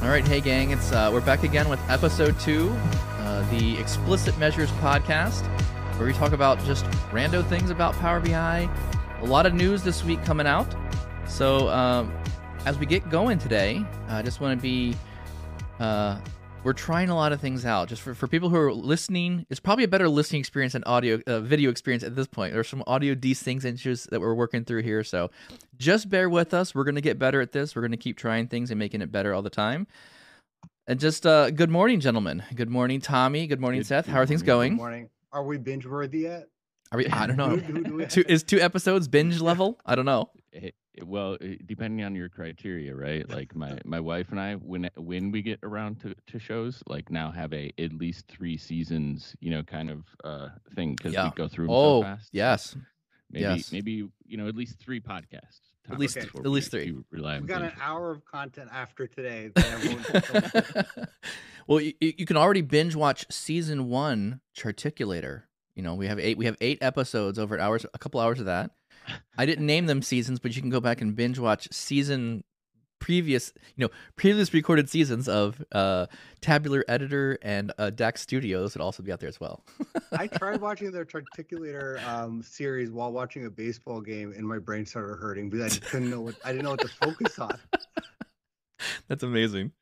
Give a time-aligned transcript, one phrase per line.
[0.00, 2.70] All right, hey gang, it's uh, we're back again with episode two,
[3.18, 5.44] uh, the Explicit Measures podcast,
[5.98, 8.70] where we talk about just rando things about Power BI.
[9.20, 10.72] A lot of news this week coming out.
[11.26, 12.16] So um,
[12.64, 14.94] as we get going today, I just want to be
[15.80, 16.20] uh,
[16.64, 17.88] we're trying a lot of things out.
[17.88, 21.20] Just for, for people who are listening, it's probably a better listening experience than audio
[21.26, 22.52] uh, video experience at this point.
[22.52, 25.30] There's some audio desyncs issues that we're working through here, so
[25.76, 26.74] just bear with us.
[26.74, 27.74] We're gonna get better at this.
[27.76, 29.86] We're gonna keep trying things and making it better all the time.
[30.86, 32.42] And just uh, good morning, gentlemen.
[32.54, 33.46] Good morning, Tommy.
[33.46, 34.06] Good morning, Good- Seth.
[34.06, 34.72] good How are things going?
[34.72, 35.08] Good morning.
[35.32, 36.48] Are we binge worthy yet?
[36.90, 37.06] Are we?
[37.06, 37.50] I don't know.
[37.50, 39.78] Who- who do we- two, is two episodes binge level?
[39.86, 40.30] I don't know.
[40.54, 40.70] Eh,
[41.04, 43.28] well, eh, depending on your criteria, right?
[43.28, 47.10] Like my my wife and I, when when we get around to, to shows, like
[47.10, 51.24] now have a at least three seasons, you know, kind of uh thing because Yeah.
[51.24, 52.30] we go through 'em Oh, so fast.
[52.32, 52.76] yes.
[53.30, 53.72] maybe yes.
[53.72, 55.60] maybe you know at least three podcasts.
[55.90, 56.92] At least- tops before at least three.
[57.12, 59.50] We've got an hour of content after today.
[59.54, 61.08] That
[61.66, 65.42] well, you, you can already binge watch season one, Charticulator.
[65.74, 66.36] You know, we have eight.
[66.36, 68.70] We have eight episodes over hours, a couple hours of that.
[69.36, 72.44] I didn't name them seasons, but you can go back and binge watch season
[73.00, 76.06] previous, you know, previous recorded seasons of uh,
[76.40, 79.64] Tabular Editor and uh, DAX Studios would also be out there as well.
[80.12, 84.84] I tried watching the Charticulator um, series while watching a baseball game, and my brain
[84.84, 87.58] started hurting because I just couldn't know what I didn't know what to focus on.
[89.08, 89.72] That's amazing.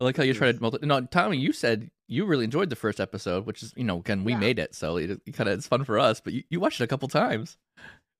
[0.00, 0.86] I like how you tried to multi.
[0.86, 4.24] No, Tommy, you said you really enjoyed the first episode, which is, you know, again,
[4.24, 4.38] we Yeah.
[4.38, 6.20] made it, so it, it kind of it's fun for us.
[6.20, 7.58] But you, you watched it a couple times.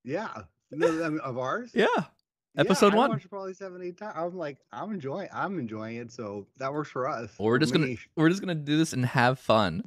[0.05, 0.29] Yeah,
[0.71, 1.71] no, I mean, of ours.
[1.75, 1.87] Yeah.
[1.97, 3.11] Yeah, episode I one.
[3.11, 4.15] watched probably seven, eight times.
[4.17, 7.31] I'm like, I'm enjoying, I'm enjoying it, so that works for us.
[7.39, 9.85] Well, we're For just gonna we're just gonna do this and have fun.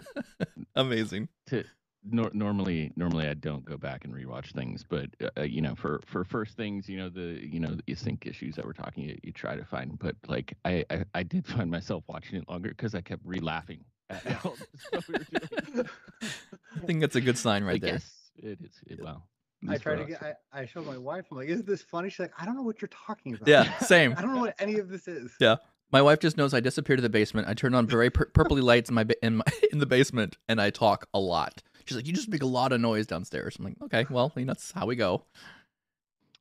[0.74, 1.28] Amazing.
[1.48, 1.64] to
[2.04, 6.00] nor- normally normally I don't go back and rewatch things, but uh, you know, for
[6.06, 9.18] for first things, you know, the you know the sync issues that we're talking, you,
[9.22, 9.98] you try to find.
[9.98, 13.84] But like I I, I did find myself watching it longer because I kept re-laughing
[14.08, 15.88] at all the stuff we were doing.
[16.76, 17.92] I think that's a good sign right I there.
[17.94, 18.80] guess it is.
[18.86, 19.31] It, well, at
[19.66, 20.22] I least tried to get.
[20.52, 21.26] I, I showed my wife.
[21.30, 23.78] I'm like, "Isn't this funny?" She's like, "I don't know what you're talking about." Yeah,
[23.78, 24.14] same.
[24.18, 25.32] I don't know what any of this is.
[25.40, 25.56] Yeah.
[25.92, 27.48] My wife just knows I disappear to the basement.
[27.48, 30.36] I turn on very pur- purpley lights in my ba- in my in the basement,
[30.48, 31.62] and I talk a lot.
[31.84, 34.38] She's like, "You just make a lot of noise downstairs." I'm like, "Okay, well, I
[34.40, 35.24] mean, that's how we go."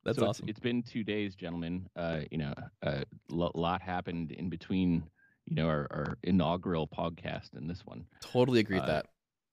[0.03, 0.49] That's So it's- awesome.
[0.49, 1.87] it's been two days, gentlemen.
[1.95, 5.03] Uh, you know, a lo- lot happened in between.
[5.47, 8.05] You know, our, our inaugural podcast and this one.
[8.21, 9.05] totally agree with uh, that.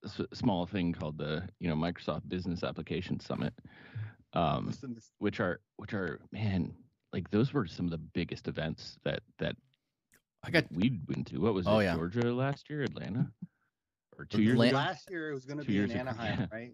[0.04, 3.53] S- small thing called the you know Microsoft Business Application Summit,
[4.32, 4.72] um,
[5.19, 6.75] which are which are man
[7.12, 9.56] like those were some of the biggest events that that
[10.44, 11.38] I got we went to.
[11.38, 11.84] What was Oh, it?
[11.84, 11.94] yeah.
[11.94, 13.31] Georgia last year, Atlanta,
[14.19, 14.76] or two years Atlan- ago?
[14.76, 16.72] last year it was going to be in years ago, Anaheim, right?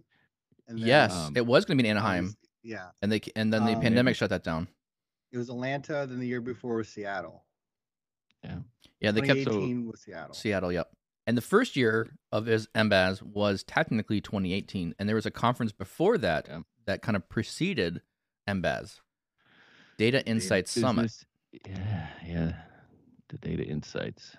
[0.68, 3.52] And yes, um, it was going to be in Anaheim, was- yeah, and they and
[3.52, 4.68] then the um, pandemic shut that down.
[5.32, 6.06] it was Atlanta.
[6.08, 7.44] Then the year before was Seattle.
[8.42, 8.58] Yeah,
[9.00, 10.34] yeah, they kept 2018 was Seattle.
[10.34, 10.72] Seattle.
[10.72, 10.90] Yep.
[11.26, 15.72] And the first year of his MBAS was technically 2018, and there was a conference
[15.72, 16.60] before that Yeah.
[16.86, 18.02] that kind of preceded
[18.46, 19.00] MBAS,
[19.96, 21.04] Data Insights Summit.
[21.04, 21.24] Business-
[21.66, 22.52] Yeah, yeah,
[23.28, 24.36] the data insights.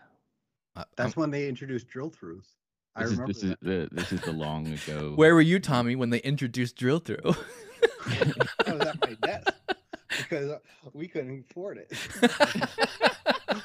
[0.75, 2.45] Uh, That's um, when they introduced drill throughs.
[2.95, 5.13] I This is remember this is the this is the long ago.
[5.15, 7.17] where were you, Tommy, when they introduced drill through?
[8.05, 9.53] I was at my desk
[10.17, 10.59] because
[10.93, 11.91] we couldn't afford it.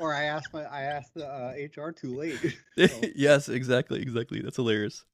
[0.00, 2.38] or I asked my I asked the uh, HR too late.
[2.76, 4.40] So, yes, exactly, exactly.
[4.40, 5.04] That's hilarious.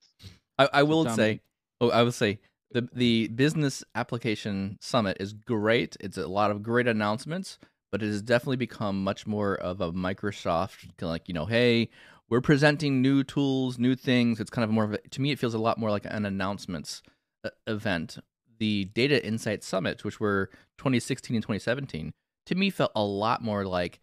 [0.59, 1.41] I, I will Tommy- say,
[1.81, 2.39] oh, I will say
[2.71, 5.97] the the business application summit is great.
[6.01, 7.59] It's a lot of great announcements,
[7.91, 11.47] but it has definitely become much more of a Microsoft kind of like you know,
[11.47, 11.91] hey,
[12.29, 14.41] we're presenting new tools, new things.
[14.41, 16.25] It's kind of more of a, to me, it feels a lot more like an
[16.25, 17.03] announcements
[17.45, 18.19] uh, event.
[18.59, 22.13] The Data Insight Summit, which were 2016 and 2017,
[22.47, 24.01] to me felt a lot more like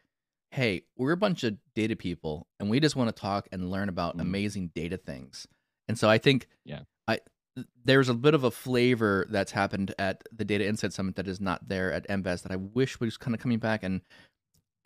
[0.53, 3.89] hey, we're a bunch of data people and we just want to talk and learn
[3.89, 4.21] about Mm.
[4.21, 5.47] amazing data things.
[5.87, 6.83] And so I think Yeah.
[7.07, 7.19] I
[7.83, 11.39] there's a bit of a flavor that's happened at the Data Insight Summit that is
[11.41, 13.83] not there at MBAS that I wish was kind of coming back.
[13.83, 14.01] And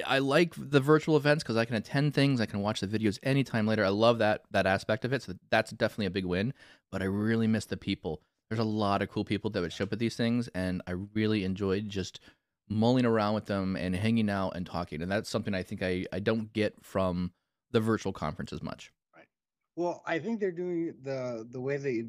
[0.06, 3.20] I like the virtual events because I can attend things, I can watch the videos
[3.24, 3.84] anytime later.
[3.84, 5.22] I love that that aspect of it.
[5.24, 6.54] So that's definitely a big win.
[6.92, 8.22] But I really miss the people.
[8.50, 10.92] There's a lot of cool people that would show up at these things, and I
[10.92, 12.22] really enjoyed just
[12.70, 15.02] mulling around with them and hanging out and talking.
[15.02, 17.34] And that's something I think I, I don't get from
[17.72, 18.92] the virtual conference as much.
[19.16, 19.28] Right.
[19.76, 22.06] Well, I think they're doing the the way they,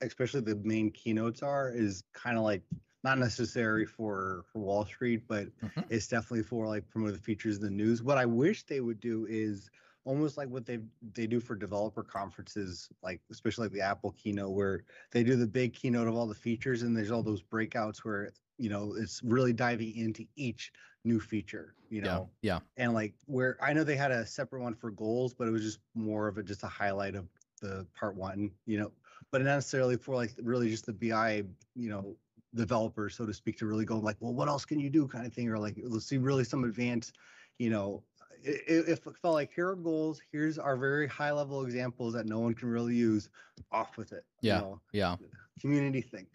[0.00, 2.64] especially the main keynotes are, is kind of like
[3.04, 5.88] not necessary for for Wall Street, but Mhm.
[5.88, 8.02] it's definitely for like promote the features of the news.
[8.02, 9.70] What I wish they would do is
[10.04, 14.52] almost like what they they do for developer conferences, like especially like the Apple keynote,
[14.54, 17.98] where they do the big keynote of all the features, and there's all those breakouts
[17.98, 18.24] where
[18.58, 20.72] you know it's really diving into each
[21.04, 22.28] new feature you know?
[22.42, 22.58] yeah.
[22.76, 25.62] And like where i know they had a separate one for goals but it was
[25.62, 27.26] just more of a just a highlight of
[27.62, 28.92] the part one you know?
[29.30, 31.42] But not necessarily for like really just the bi
[31.74, 32.16] you know
[32.54, 35.06] developers so to speak to really go like well what else can you do?
[35.06, 37.14] kind of thing or like let's see really some advanced
[37.58, 38.02] you know?
[38.42, 42.38] It, it felt like here are goals here's our very high level examples that no
[42.38, 43.28] one can really use
[43.72, 44.80] off with it you yeah know?
[44.92, 45.16] yeah.
[45.60, 46.28] Community think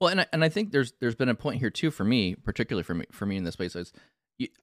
[0.00, 2.34] Well, and I, and I think there's there's been a point here too for me,
[2.34, 3.92] particularly for me for me in this space is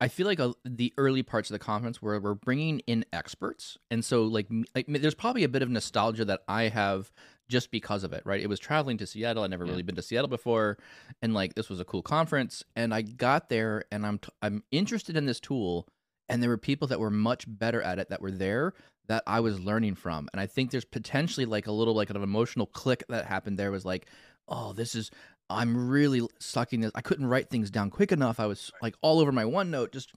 [0.01, 3.77] I feel like a, the early parts of the conference where we're bringing in experts,
[3.91, 4.47] and so like
[4.87, 7.11] there's probably a bit of nostalgia that I have
[7.47, 8.41] just because of it, right?
[8.41, 9.43] It was traveling to Seattle.
[9.43, 9.71] I'd never Yeah.
[9.71, 10.79] really been to Seattle before,
[11.21, 14.63] and like this was a cool conference, and I got there, and I'm t- I'm
[14.71, 15.87] interested in this tool,
[16.27, 18.73] and there were people that were much better at it that were there
[19.07, 22.21] that I was learning from, and I think there's potentially like a little like an
[22.21, 24.07] emotional click that happened there was like
[24.47, 25.11] oh, this is
[25.49, 26.91] I'm really sucking this.
[26.95, 28.39] I couldn't write things down quick enough.
[28.39, 30.11] I was like all over my OneNote, just,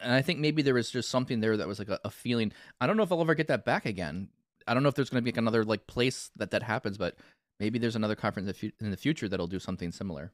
[0.00, 2.52] and I think maybe there was just something there that was like a, a feeling.
[2.80, 4.28] I don't know if I'll ever get that back again.
[4.68, 6.98] I don't know if there's going to be like another like place that that happens,
[6.98, 7.16] but
[7.58, 10.32] maybe there's another conference in the fu- in the future that'll do something similar.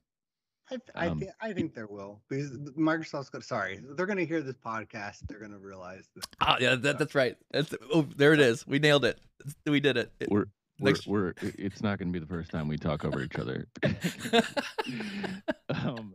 [0.68, 4.04] I, th- I, Um, thi- I think there will because Microsoft's going to, sorry, they're
[4.04, 5.18] going to hear this podcast.
[5.28, 6.26] They're going to realize that.
[6.40, 7.36] Ah, yeah, that, that's right.
[7.52, 8.66] That's oh, there it is.
[8.66, 9.18] We nailed it.
[9.64, 10.10] We did it.
[10.20, 10.46] It- We're
[10.78, 13.36] we're, Next- we're it's not going to be the first time we talk over each
[13.36, 13.66] other.
[15.70, 16.14] um,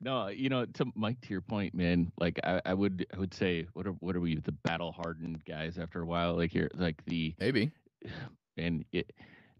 [0.00, 2.10] no, you know, to Mike, to your point, man.
[2.18, 5.44] Like, I, I would, I would say, what are, what are we, the battle hardened
[5.44, 5.76] guys?
[5.78, 7.70] After a while, like here, like the, maybe.
[8.56, 9.12] and it,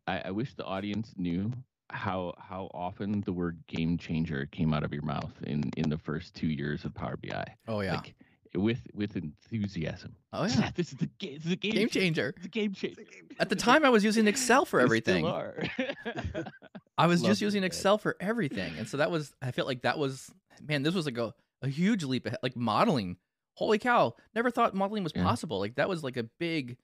[0.07, 1.53] I, I wish the audience knew
[1.93, 5.99] how how often the word game changer came out of your mouth in in the
[5.99, 7.45] first two years of Power BI.
[7.69, 7.95] Oh yeah.
[7.95, 8.15] Like,
[8.55, 10.17] with with enthusiasm.
[10.33, 10.71] oh yeah.
[10.75, 11.35] this is the game.
[11.35, 11.73] This is the game.
[11.73, 12.35] Game changer.
[12.37, 13.03] It's a game changer.
[13.39, 15.25] At the time, I was using Excel for everything.
[16.99, 17.67] I was Love just using guy.
[17.67, 18.73] Excel for everything.
[18.79, 20.31] And so that was I felt like that was
[20.67, 21.33] man, this was like a,
[21.63, 22.39] a huge leap ahead.
[22.43, 23.17] Like modeling.
[23.55, 24.15] Holy cow.
[24.35, 25.23] Never thought modeling was Yeah.
[25.23, 25.59] possible.
[25.59, 26.77] Like that was like a big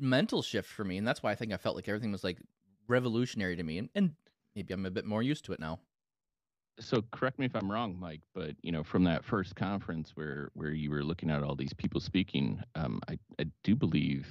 [0.00, 0.98] mental shift for me.
[0.98, 2.38] And that's why I think I felt like everything was like
[2.86, 3.78] revolutionary to me.
[3.78, 4.12] And, and
[4.54, 5.80] maybe I'm a bit more used to it now.
[6.80, 10.50] So correct me if I'm wrong, Mike, but you know, from that first conference where
[10.54, 14.26] where you were looking at all these people speaking, um, I I do believe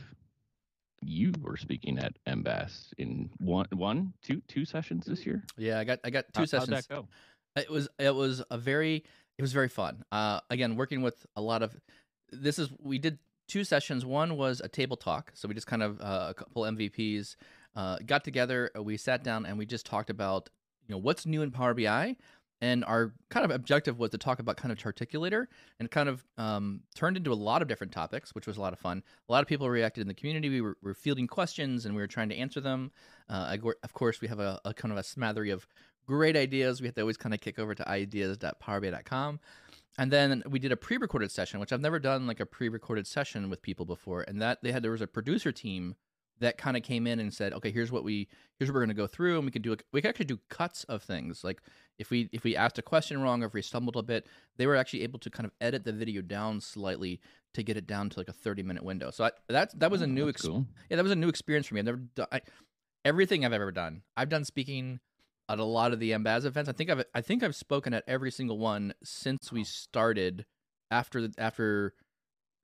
[1.01, 5.43] you were speaking at MBAS in one one two two sessions this year.
[5.57, 6.69] Yeah, I got I got two How- sessions.
[6.69, 7.07] How'd that go?
[7.55, 9.03] It was it was a very
[9.37, 10.03] it was very fun.
[10.11, 11.75] Uh, again, working with a lot of
[12.31, 14.05] this is we did two sessions.
[14.05, 17.35] One was a table talk, so we just kind of uh, a couple MVPs
[17.75, 18.71] uh, got together.
[18.75, 20.49] uh, We sat down and we just talked about
[20.87, 22.15] you know what's new in Power BI,
[22.61, 25.45] and our kind of objective was to talk about kind of Charticulator
[25.79, 28.73] and kind of um, turned into a lot of different topics, which was a lot
[28.73, 29.03] of fun.
[29.29, 30.49] A lot of people reacted in the community.
[30.49, 32.91] We were, were fielding questions and we were trying to answer them.
[33.29, 35.67] Uh, of course, we have a, a kind of a smattering of
[36.07, 36.81] great ideas.
[36.81, 39.39] We have to always kind of kick over to ideas.powerbi.com.
[39.99, 43.49] And then we did a pre-recorded session, which I've never done like a pre-recorded session
[43.49, 44.21] with people before.
[44.27, 45.95] And that they had there was a producer team
[46.39, 48.27] that kind of came in and said, okay, here's what we
[48.57, 50.39] here's what we're gonna go through, and we can do a, we can actually do
[50.49, 51.43] cuts of things.
[51.43, 51.61] Like
[51.99, 54.27] if we if we asked a question wrong or if we stumbled a bit,
[54.57, 57.19] they were actually able to kind of edit the video down slightly
[57.53, 59.09] to get it down to like a 30 minute window.
[59.11, 60.65] So I, that that was a Oh, new ex- cool.
[60.89, 61.79] yeah, that was a new experience for me.
[61.79, 62.41] I've never done I,
[63.03, 64.03] everything I've ever done.
[64.15, 64.99] I've done speaking
[65.49, 66.69] at a lot of the MBAS events.
[66.69, 70.45] I think I've I think I've spoken at every single one since we started
[70.91, 71.93] after the, after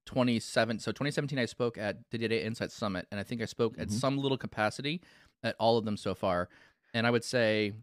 [0.06, 3.75] 27 so 2017 I spoke at the Data Insight Summit and I think I spoke
[3.80, 3.92] at Mhm.
[3.94, 5.02] some little capacity
[5.44, 6.50] at all of them so far.
[6.94, 7.74] And I would say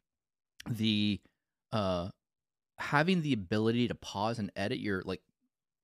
[0.69, 1.19] the
[1.73, 2.09] uh
[2.79, 5.21] having the ability to pause and edit your like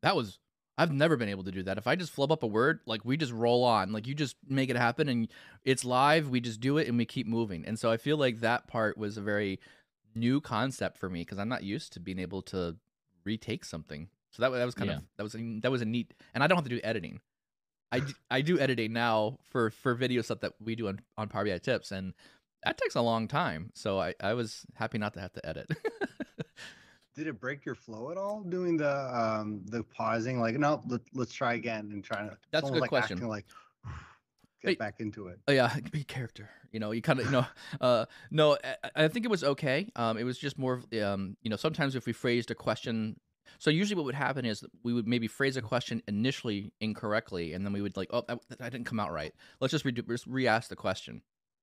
[0.03, 0.39] that was
[0.79, 1.79] I've never been able to do that.
[1.79, 4.37] If I just flub up a word, like we just roll on, like you just
[4.47, 5.29] make it happen and
[5.65, 7.65] it's live, we just do it and we keep moving.
[7.67, 9.59] And so I feel like that part was a very
[10.15, 12.77] new concept for me because I'm not used to being able to
[13.25, 14.09] retake something.
[14.33, 14.97] So that, that was kind Yeah.
[14.99, 17.21] of that was a, that was a neat and I don't have to do editing.
[17.91, 21.29] I, d- I do editing now for for video stuff that we do on on
[21.29, 22.13] Power BI tips and
[22.65, 23.71] that takes a long time.
[23.75, 25.71] So I I was happy not to have to edit.
[27.15, 30.41] Did it break your flow at all doing the um the pausing?
[30.41, 32.37] Like, no, let, let's try again and trying to.
[32.51, 33.17] That's a good like question.
[33.17, 33.47] Acting like
[34.63, 35.39] get back into it.
[35.49, 36.51] Oh yeah, be character.
[36.73, 37.47] You know, you kind of, you know,
[37.81, 39.91] uh, no, I, I think it was okay.
[39.97, 43.19] Um, it was just more, of, um, you know, sometimes if we phrased a question,
[43.59, 47.65] so usually what would happen is we would maybe phrase a question initially incorrectly, and
[47.65, 49.33] then we would like, oh, that, that didn't come out right.
[49.59, 51.23] Let's just, re- just re-ask the question,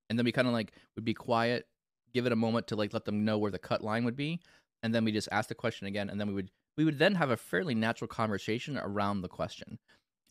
[0.10, 1.68] and then we kind of like would be quiet,
[2.14, 4.40] give it a moment to like let them know where the cut line would be,
[4.82, 7.16] and then we just ask the question again, and then we would we would then
[7.16, 9.80] have a fairly natural conversation around the question,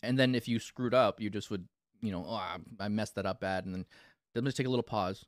[0.02, 1.66] and then if you screwed up, you just would
[2.02, 3.86] you know, oh, I- messed that up bad, and then
[4.34, 5.24] let me just take a little pause,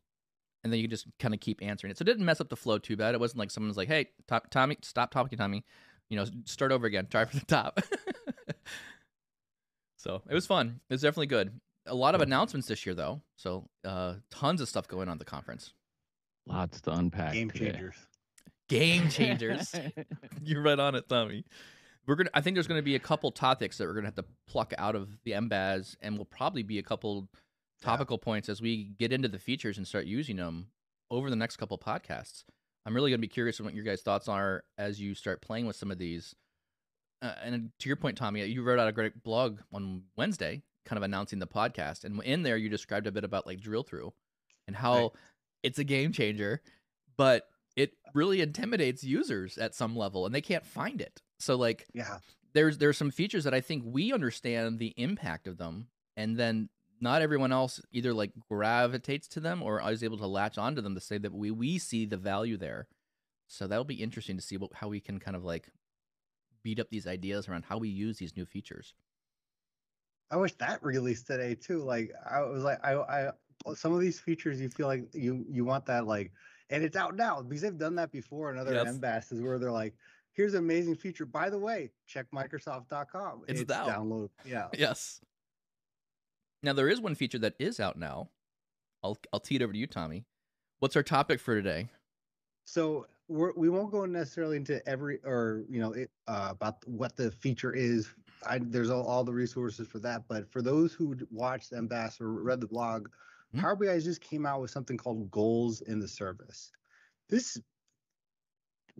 [0.62, 1.98] and then you just kind of keep answering it.
[1.98, 3.14] So it didn't mess up the flow too bad.
[3.14, 4.08] It wasn't like someone's like, "Hey,
[4.50, 5.64] Tommy, stop talking, Tommy.
[6.10, 7.06] You know, start over again.
[7.08, 7.80] Try from the top."
[9.96, 10.80] so it was fun.
[10.90, 11.60] It was definitely good.
[11.86, 13.20] A lot of announcements this year, though.
[13.36, 15.72] So uh, tons of stuff going on at the conference.
[16.46, 17.32] Lots to unpack.
[17.34, 17.72] Game today.
[17.72, 17.94] changers.
[18.68, 19.74] Game changers.
[20.42, 21.44] You're right on it, Tommy.
[22.06, 22.30] We're gonna.
[22.34, 24.94] I think there's gonna be a couple topics that we're gonna have to pluck out
[24.94, 27.28] of the MBAS, and will probably be a couple
[27.80, 27.86] Yeah.
[27.86, 30.68] topical points as we get into the features and start using them
[31.10, 32.44] over the next couple podcasts.
[32.86, 35.76] I'm really gonna be curious what your guys' thoughts are as you start playing with
[35.76, 36.34] some of these.
[37.22, 40.96] Uh, and to your point, Tommy, you wrote out a great blog on Wednesday, kind
[40.96, 44.12] of announcing the podcast, and in there you described a bit about like drill through
[44.66, 45.10] and how Right.
[45.62, 46.62] it's a game changer,
[47.16, 51.22] but it really intimidates users at some level, and they can't find it.
[51.40, 52.18] So like Yeah.
[52.52, 56.68] there's there's some features that I think we understand the impact of them, and then
[57.00, 60.94] not everyone else either like gravitates to them or is able to latch onto them
[60.94, 62.86] to say that we we see the value there.
[63.48, 65.68] So that'll be interesting to see what, how we can kind of like
[66.62, 68.94] beat up these ideas around how we use these new features.
[70.34, 71.84] I wish that released today too.
[71.84, 73.30] Like I was like I I
[73.76, 76.32] some of these features you feel like you you want that like
[76.70, 79.30] and it's out now because they've done that before in other Yes.
[79.30, 79.94] where they're like
[80.32, 83.86] here's an amazing feature by the way check microsoft.com It's out.
[83.86, 85.20] download yeah Yes.
[86.64, 88.28] Now there is one feature that is out now.
[89.04, 90.24] I'll I'll tee it over to you, Tommy.
[90.80, 91.88] What's our topic for today?
[92.64, 97.16] so we're, we won't go necessarily into every or you know it, uh, about what
[97.16, 98.08] the feature is
[98.46, 102.20] I, there's all, all the resources for that but for those who watched the MBAS
[102.20, 103.08] or read the blog
[103.52, 103.60] Mhm.
[103.60, 106.72] power bi just came out with something called goals in the service
[107.28, 107.60] this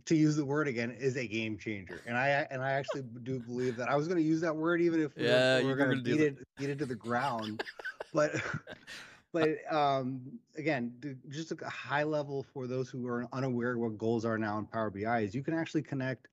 [0.07, 3.39] to use the word again is a game changer and i and i actually do
[3.41, 5.69] believe that i was going to use that word even if we Yeah, were, we
[5.71, 7.61] were going to beat it beat it to the ground
[8.13, 8.33] but
[9.33, 10.99] but um again
[11.29, 14.91] just a high level for those who are unaware what goals are now in power
[14.91, 16.29] bi is you can actually connect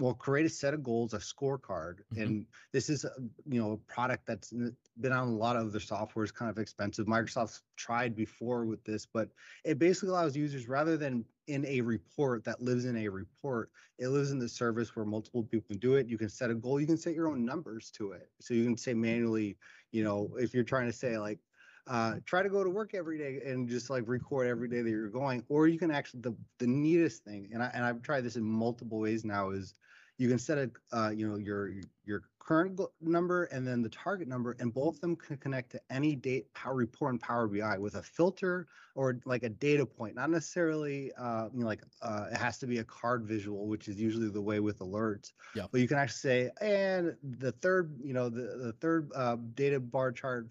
[0.00, 2.22] well create a set of goals a scorecard Mhm.
[2.22, 3.12] and this is a,
[3.46, 6.58] you know a product that's been on a lot of other software is kind of
[6.58, 7.06] expensive.
[7.06, 9.30] Microsoft's tried before with this but
[9.64, 14.08] it basically allows users rather than in a report that lives in a report it
[14.08, 16.08] lives in the service where multiple people can do it.
[16.08, 18.30] You can set a goal you can set your own numbers to it.
[18.40, 19.58] So you can say manually
[19.92, 21.38] you know if you're trying to say like
[21.86, 24.90] uh, try to go to work every day and just like record every day that
[24.90, 28.20] you're going or you can actually the, the neatest thing and, I, and i've tried
[28.20, 29.74] this in multiple ways now is
[30.20, 31.72] you can set a uh, you know your
[32.04, 35.80] your current number and then the target number and both of them can connect to
[35.88, 40.14] any date power report in power bi with a filter or like a data point
[40.14, 43.88] not necessarily uh, you know like uh, it has to be a card visual which
[43.88, 45.66] is usually the way with alerts Yeah.
[45.72, 49.80] but you can actually say and the third you know the, the third uh, data
[49.80, 50.48] bar chart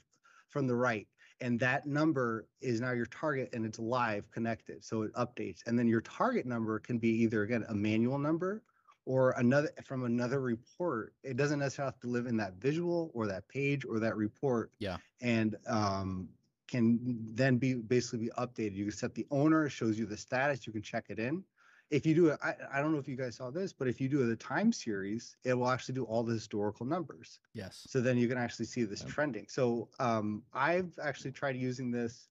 [0.47, 1.07] from the right
[1.41, 5.77] and that number is now your target and it's live connected so it updates and
[5.77, 8.63] then your target number can be either again a manual number
[9.09, 13.25] or another from another report it doesn't necessarily have to live in that visual or
[13.25, 14.97] that page or that report Yeah.
[15.19, 16.29] and um,
[16.67, 16.99] can
[17.33, 20.71] then be basically be updated you can set the owner shows you the status you
[20.73, 21.43] can check it in
[21.89, 23.99] if you do it I, I don't know if you guys saw this but if
[23.99, 27.87] you do the time series it will actually do all the historical numbers Yes.
[27.89, 29.47] so then you can actually see this trending.
[29.49, 32.29] So um, I've actually tried using this.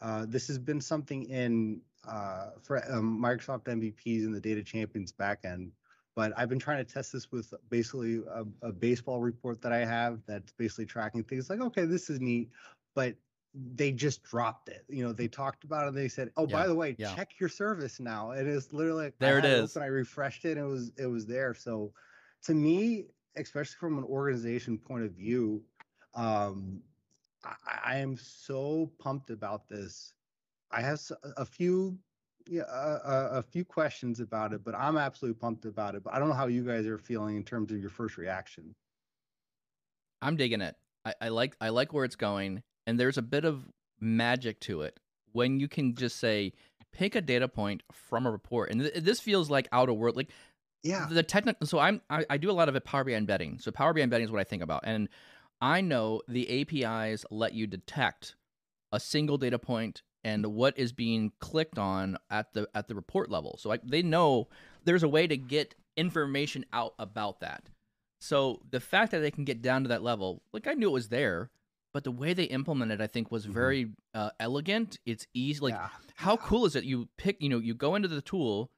[0.00, 5.12] Uh, this has been something in uh, for um, Microsoft MVPs and the Data Champions
[5.12, 5.72] backend.
[6.20, 9.86] But I've been trying to test this with basically a, a baseball report that I
[9.86, 12.50] have that's basically tracking things like, okay, this is neat,
[12.94, 13.14] but
[13.54, 14.84] they just dropped it.
[14.86, 15.94] You know, they talked about it.
[15.94, 17.14] They said, "Oh, by the way, yeah.
[17.14, 19.74] check your service now." And it's literally like, There it had is.
[19.74, 21.54] Open, I refreshed it, and it was it was there.
[21.54, 21.94] So,
[22.44, 25.62] to me, especially from an organization point of view,
[26.14, 26.82] um,
[27.42, 30.12] I, I am so pumped about this.
[30.70, 31.00] I have
[31.38, 31.98] a few,
[32.50, 36.02] yeah, a, a, few questions about it, but I'm absolutely pumped about it.
[36.02, 38.74] But I don't know how you guys are feeling in terms of your first reaction.
[40.20, 40.74] I'm digging it.
[41.04, 43.62] I, I like I like where it's going, and there's a bit of
[44.00, 44.98] magic to it
[45.32, 46.52] when you can just say
[46.92, 50.16] pick a data point from a report, and th- this feels like out of world.
[50.16, 50.30] Like
[50.82, 51.68] Yeah, the technical.
[51.68, 53.60] So I'm I, I do a lot of it Power BI embedding.
[53.60, 55.08] So Power BI embedding is what I think about, and
[55.60, 58.34] I know the APIs let you detect
[58.90, 63.30] a single data point and what is being clicked on at the at the report
[63.30, 63.56] level.
[63.58, 64.48] So like they know
[64.84, 67.68] there's a way to get information out about that.
[68.20, 70.92] So the fact that they can get down to that level, like I knew it
[70.92, 71.50] was there,
[71.94, 73.52] but the way they implemented, I think, was Mhm.
[73.52, 74.98] very uh, elegant.
[75.06, 75.60] It's easy.
[75.60, 76.84] Like yeah, how cool is it?
[76.84, 78.70] You pick, you know, you go into the tool,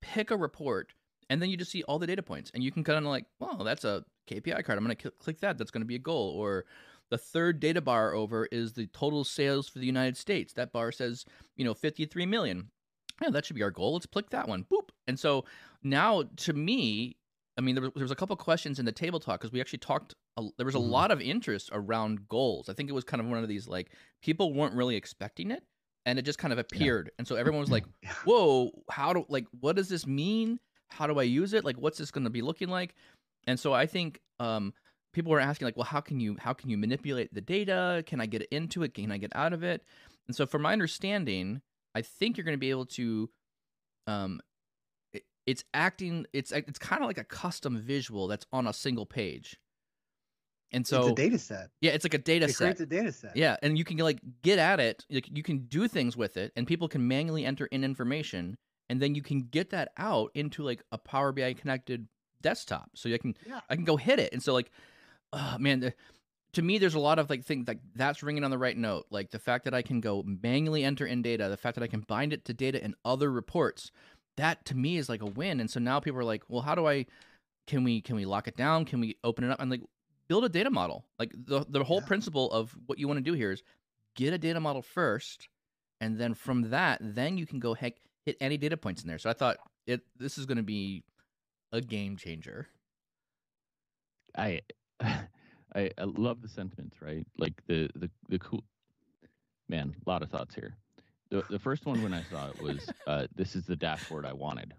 [0.00, 0.94] pick a report,
[1.28, 3.26] and then you just see all the data points, and you can kind of like,
[3.40, 4.78] well, that's a KPI card.
[4.78, 5.58] I'm going to click that.
[5.58, 6.64] That's going to be a goal, or
[7.10, 10.52] the third data bar over is the total sales for the United States.
[10.54, 11.24] That bar says,
[11.56, 12.70] you know, 53 million.
[13.22, 13.94] Yeah, that should be our goal.
[13.94, 14.64] Let's click that one.
[14.64, 14.88] Boop.
[15.06, 15.44] And so
[15.82, 17.16] now, to me,
[17.56, 19.60] I mean, there was, there was a couple questions in the table talk because we
[19.60, 20.14] actually talked.
[20.36, 20.90] A, there was a Mhm.
[20.90, 22.68] lot of interest around goals.
[22.68, 23.90] I think it was kind of one of these like
[24.22, 25.62] people weren't really expecting it,
[26.04, 27.10] and it just kind of appeared.
[27.18, 27.84] And so everyone was like,
[28.26, 30.58] whoa how do like what does this mean
[30.88, 32.94] how do i use it like what's this going to be looking like
[33.48, 34.72] and so i think um
[35.16, 38.20] people were asking like well how can you how can you manipulate the data can
[38.20, 39.82] i get into it can i get out of it
[40.28, 41.62] and so from my understanding
[41.94, 43.30] i think you're going to be able to
[44.06, 44.40] um
[45.14, 49.06] it, it's acting it's it's kind of like a custom visual that's on a single
[49.06, 49.56] page
[50.72, 51.70] and so it's a data set.
[51.80, 53.36] yeah it's like a data It set creates a data set.
[53.36, 55.06] yeah, and you can like get at it.
[55.08, 58.56] Like you can do things with it, and people can manually enter in information,
[58.90, 62.08] and then you can get that out into like a Power BI connected
[62.42, 62.90] desktop.
[62.94, 63.60] So you can Yeah.
[63.70, 64.72] I can go hit it, and so like,
[65.58, 65.94] man, the,
[66.52, 69.06] to me there's a lot of like things like that's ringing on the right note.
[69.10, 71.88] Like the fact that I can go manually enter in data, the fact that I
[71.88, 73.90] can bind it to data in other reports,
[74.36, 75.60] that to me is like a win.
[75.60, 77.06] And so now people are like, well, how do I?
[77.66, 78.84] Can we can we lock it down?
[78.84, 79.60] Can we open it up?
[79.60, 79.82] And like
[80.28, 81.04] build a data model.
[81.18, 82.06] Like the the whole Yeah.
[82.06, 83.62] principle of what you want to do here is
[84.14, 85.48] get a data model first,
[86.00, 89.18] and then from that, then you can go heck hit any data points in there.
[89.18, 91.02] So I thought it this is going to be
[91.72, 92.68] a game changer.
[94.36, 94.60] I,
[95.00, 97.26] I I love the sentiments, right?
[97.38, 98.64] Like the the the cool
[99.68, 99.94] man.
[100.06, 100.76] A lot of thoughts here.
[101.30, 104.32] The the first one when I saw it was uh, this is the dashboard I
[104.32, 104.74] wanted,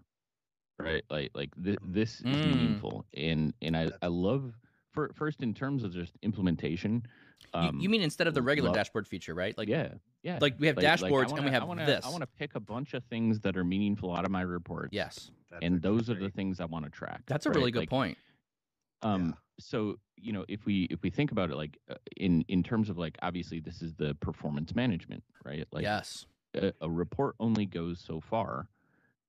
[0.78, 1.04] right?
[1.10, 2.46] Like like th- this is Mm.
[2.54, 4.54] meaningful, and and I I love
[4.92, 7.02] for, first in terms of just implementation.
[7.54, 9.56] You, Um, you mean instead of the regular love- dashboard feature, right?
[9.56, 10.38] Like yeah, yeah.
[10.40, 12.04] like we have Like- like, dashboards and wanna- we have I wanna, this.
[12.04, 14.88] I want to pick a bunch of things that are meaningful out of my reports.
[14.92, 17.22] yes, That's and actually those are the things I want to track.
[17.26, 17.56] that's a right?
[17.56, 18.18] really good Like, point.
[19.02, 19.32] um Yeah.
[19.58, 22.88] So you know if we if we think about it like uh, in in terms
[22.88, 27.66] of like obviously this is the performance management right like yes, a, a report only
[27.66, 28.68] goes so far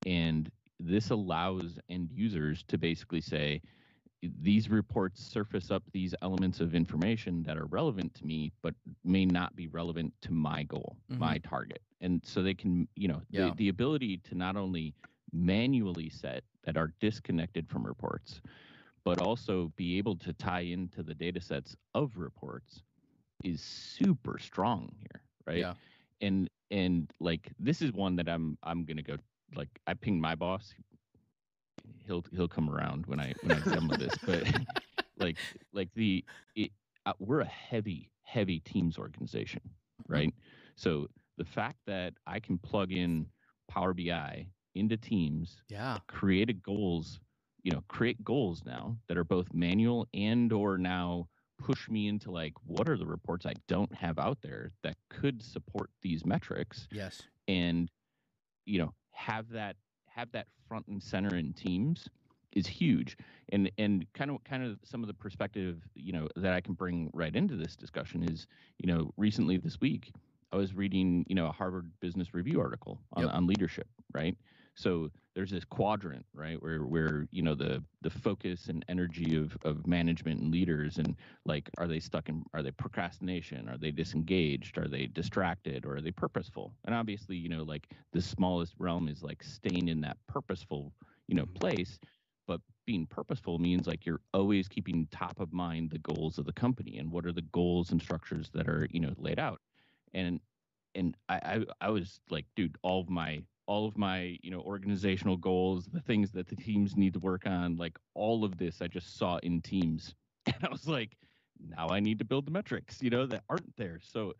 [0.05, 3.61] and this allows end users to basically say
[4.41, 9.25] these reports surface up these elements of information that are relevant to me but may
[9.25, 11.19] not be relevant to my goal Mhm.
[11.19, 13.49] my target and so they can you know Yeah.
[13.49, 14.93] the, the ability to not only
[15.31, 18.41] manually set that are disconnected from reports
[19.09, 22.83] but also be able to tie into the data sets of reports
[23.43, 25.57] is super strong here right?
[25.57, 25.73] Yeah.
[26.21, 29.17] and and like this is one that i'm i'm gonna go
[29.55, 30.75] like i pinged my boss.
[32.05, 34.43] He'll he'll come around when i when i'm done with this but
[35.17, 35.37] like
[35.73, 36.23] like the
[36.55, 36.71] it,
[37.07, 39.61] uh, we're a heavy heavy teams organization
[40.07, 40.33] right?
[40.75, 43.25] So the fact that i can plug in
[43.67, 44.45] power bi
[44.75, 47.19] into teams yeah, created goals
[47.63, 52.31] you know create goals now that are both manual and or now push me into
[52.31, 56.87] like what are the reports i don't have out there that could support these metrics
[56.91, 57.89] yes, and
[58.65, 62.07] you know have that have that front and center in teams
[62.53, 63.17] is huge.
[63.51, 66.73] And and kind of kind of some of the perspective you know that i can
[66.73, 70.11] bring right into this discussion is you know recently this week
[70.51, 73.29] i was reading you know a harvard business review article on, Yep.
[73.29, 74.37] on leadership right?
[74.75, 79.57] So there's this quadrant right where where you know the the focus and energy of
[79.63, 83.69] of management and leaders and like are they stuck in are they procrastination?
[83.69, 84.77] Are they disengaged?
[84.77, 85.85] Are they distracted?
[85.85, 86.75] Or are they purposeful?
[86.85, 90.93] And obviously you know like the smallest realm is like staying in that purposeful
[91.27, 91.55] you know Mhm.
[91.55, 91.99] place
[92.47, 96.53] but being purposeful means like you're always keeping top of mind the goals of the
[96.53, 99.61] company and what are the goals and structures that are you know laid out
[100.13, 100.39] and
[100.95, 104.61] and i i, I was like dude all of my all of my you know
[104.61, 108.81] organizational goals the things that the teams need to work on like all of this
[108.81, 110.15] i just saw in teams.
[110.47, 111.15] And i was like
[111.59, 113.99] now i need to build the metrics you know that aren't there.
[114.01, 114.33] So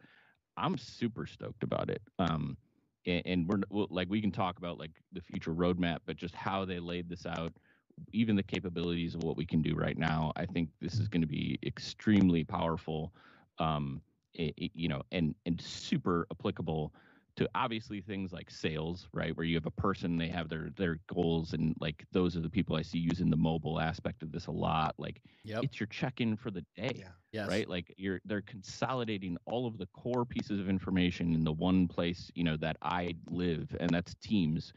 [0.58, 2.58] i'm super stoked about it um
[3.06, 6.34] and, and we're we'll, like we can talk about like the future roadmap but just
[6.34, 7.54] how they laid this out
[8.14, 11.22] even the capabilities of what we can do right now i think this is going
[11.22, 13.14] to be extremely powerful
[13.60, 14.02] um
[14.40, 16.94] you know and and super applicable
[17.36, 21.00] to obviously things like sales right where you have a person they have their their
[21.08, 24.48] goals and like those are the people i see using the mobile aspect of this
[24.48, 27.12] a lot like yep, it's your check-in for the day Yeah.
[27.32, 27.68] yes, right?
[27.70, 32.32] Like you're they're consolidating all of the core pieces of information in the one place
[32.36, 34.74] you know that i live and that's teams.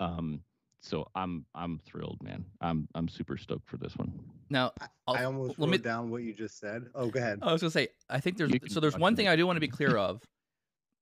[0.00, 0.42] Um
[0.82, 4.10] so i'm i'm thrilled man i'm i'm super stoked for this one
[4.48, 4.72] Now,
[5.06, 6.86] I'll- I almost let wrote me- down what you just said.
[6.94, 7.38] Oh, go ahead.
[7.42, 9.30] I was gonna say, I think there's so there's one thing it.
[9.30, 10.22] I do want to be clear of.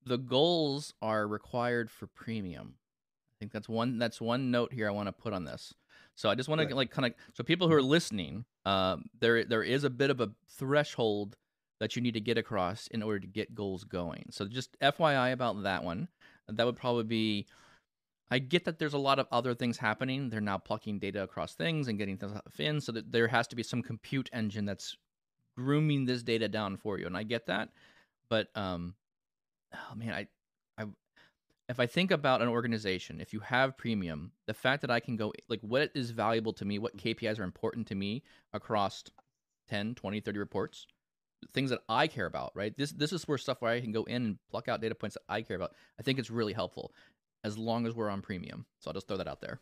[0.05, 2.75] The goals are required for premium.
[2.77, 5.73] I think that's one that's one note here I want to put on this.
[6.15, 9.45] So I just want to like kind of so people who are listening, um, there
[9.45, 11.37] there is a bit of a threshold
[11.81, 14.27] that you need to get across in order to get goals going.
[14.31, 16.09] So just FYI about that one.
[16.49, 17.47] That would probably be
[18.31, 20.29] I get that there's a lot of other things happening.
[20.29, 23.57] They're now plucking data across things and getting things in, so that there has to
[23.57, 24.97] be some compute engine that's
[25.57, 27.07] grooming this data down for you.
[27.07, 27.71] And I get that,
[28.29, 28.95] but um,
[29.75, 30.27] oh man, I,
[30.81, 30.87] I,
[31.69, 35.17] if I think about an organization, if you have premium, the fact that I can
[35.17, 39.05] go like what is valuable to me, what KPIs are important to me across
[39.69, 40.87] 10, 20, 30 reports,
[41.53, 42.77] things that I care about, right?
[42.77, 45.15] This this is where stuff where I can go in and pluck out data points
[45.15, 45.73] that I care about.
[45.99, 46.93] I think it's really helpful
[47.45, 48.67] as long as we're on premium.
[48.79, 49.61] So I'll just throw that out there.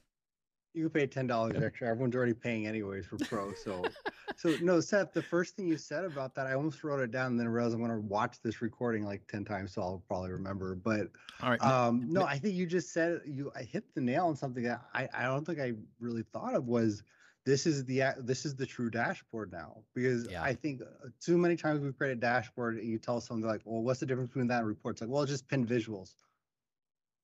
[0.75, 1.89] You can pay ten dollars extra.
[1.89, 3.55] Everyone's already paying anyways for pro.
[3.55, 3.85] So,
[4.37, 5.13] so no, Seth.
[5.13, 7.75] The first thing you said about that, I almost wrote it down, and then realized
[7.75, 10.75] I'm going to watch this recording like ten times, so I'll probably remember.
[10.75, 11.09] But,
[11.43, 11.63] all right.
[11.63, 13.51] Um, no, I think you just said you.
[13.57, 16.67] I hit the nail on something that I I don't think I really thought of
[16.67, 17.03] was
[17.47, 20.43] this is the this is the true dashboard now because yeah.
[20.43, 23.53] I think uh, too many times we create a dashboard and you tell someone they're
[23.53, 25.01] like, well, what's the difference between that and reports?
[25.01, 26.17] Like, well, just pin visuals.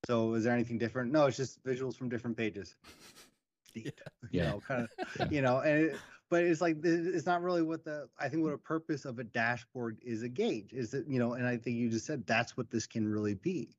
[0.05, 1.11] So is there anything different?
[1.11, 2.75] No, it's just visuals from different pages.
[3.73, 3.91] yeah.
[4.31, 4.89] You know, kind of,
[5.19, 5.27] yeah.
[5.29, 5.95] you know, and it,
[6.29, 9.23] but it's like it's not really what the I think what a purpose of a
[9.23, 12.57] dashboard is a gauge is that you know, and I think you just said that's
[12.57, 13.75] what this can really be.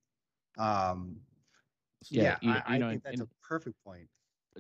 [0.57, 1.17] Um,
[2.11, 4.09] yeah, yeah you, I, you know, I think that's and, a perfect point.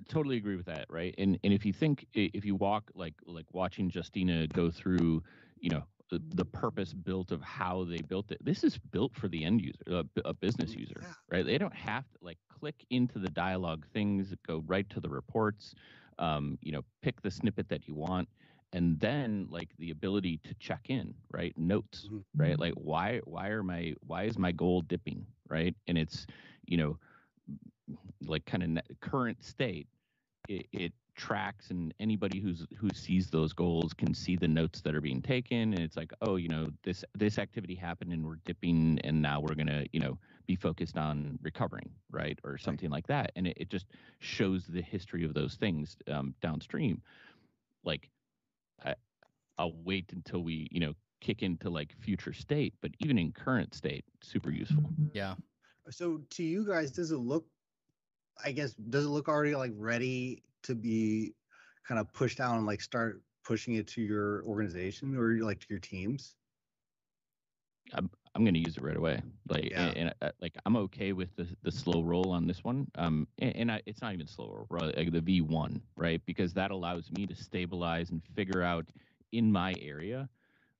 [0.08, 1.14] Totally agree with that, right?
[1.18, 5.22] And and if you think if you walk like like watching Justyna go through,
[5.60, 8.38] you know, the, purpose built of how they built it.
[8.44, 11.08] This is built for the end user, a, a business mm, user, yeah.
[11.30, 11.46] right?
[11.46, 15.74] They don't have to like click into the dialogue things, go right to the reports,
[16.18, 18.28] um, you know, pick the snippet that you want,
[18.72, 21.56] and then like the ability to check in, right?
[21.56, 22.18] Notes, mm-hmm.
[22.36, 22.58] right?
[22.58, 25.74] Like why why are my why is my goal dipping, right?
[25.86, 26.26] And it's
[26.66, 26.98] you know
[28.26, 29.86] like kind of current state.
[30.48, 34.94] It, it tracks and anybody who's who sees those goals can see the notes that
[34.94, 38.38] are being taken and it's like oh you know this this activity happened and we're
[38.44, 42.96] dipping and now we're gonna you know be focused on recovering right or something right.
[42.96, 43.86] like that and it, it just
[44.18, 47.00] shows the history of those things um, downstream.
[47.84, 48.10] Like
[48.84, 48.94] I,
[49.58, 53.72] i'll wait until we you know kick into like future state but even in current
[53.74, 54.84] state super useful.
[55.12, 55.34] Yeah.
[55.90, 57.46] So to you guys does it look
[58.44, 61.34] i guess does it look already like ready to be
[61.86, 65.66] kind of pushed out and like start pushing it to your organization or like to
[65.68, 66.34] your teams?
[67.92, 69.22] I'm I'm going to use it right away.
[69.48, 69.86] Like yeah.
[69.86, 72.86] and, and uh, like I'm okay with the the slow roll on this one.
[72.96, 76.20] Um and, and I, it's not even slow roll, like the V1, right?
[76.26, 78.86] Because that allows me to stabilize and figure out
[79.32, 80.28] in my area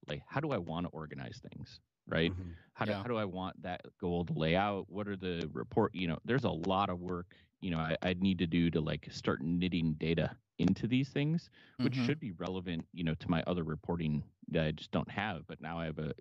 [0.09, 2.33] like how do I want to organize things, right?
[2.33, 2.51] Mm-hmm.
[2.75, 2.99] How do yeah.
[2.99, 4.87] how do I want that goal to lay out?
[4.89, 7.35] What are the report, you know, there's a lot of work
[7.65, 11.49] you know I, would need to do to like start knitting data into these things
[11.79, 12.05] which mm-hmm.
[12.05, 15.61] should be relevant you know to my other reporting that i just don't have but
[15.63, 16.13] now i have a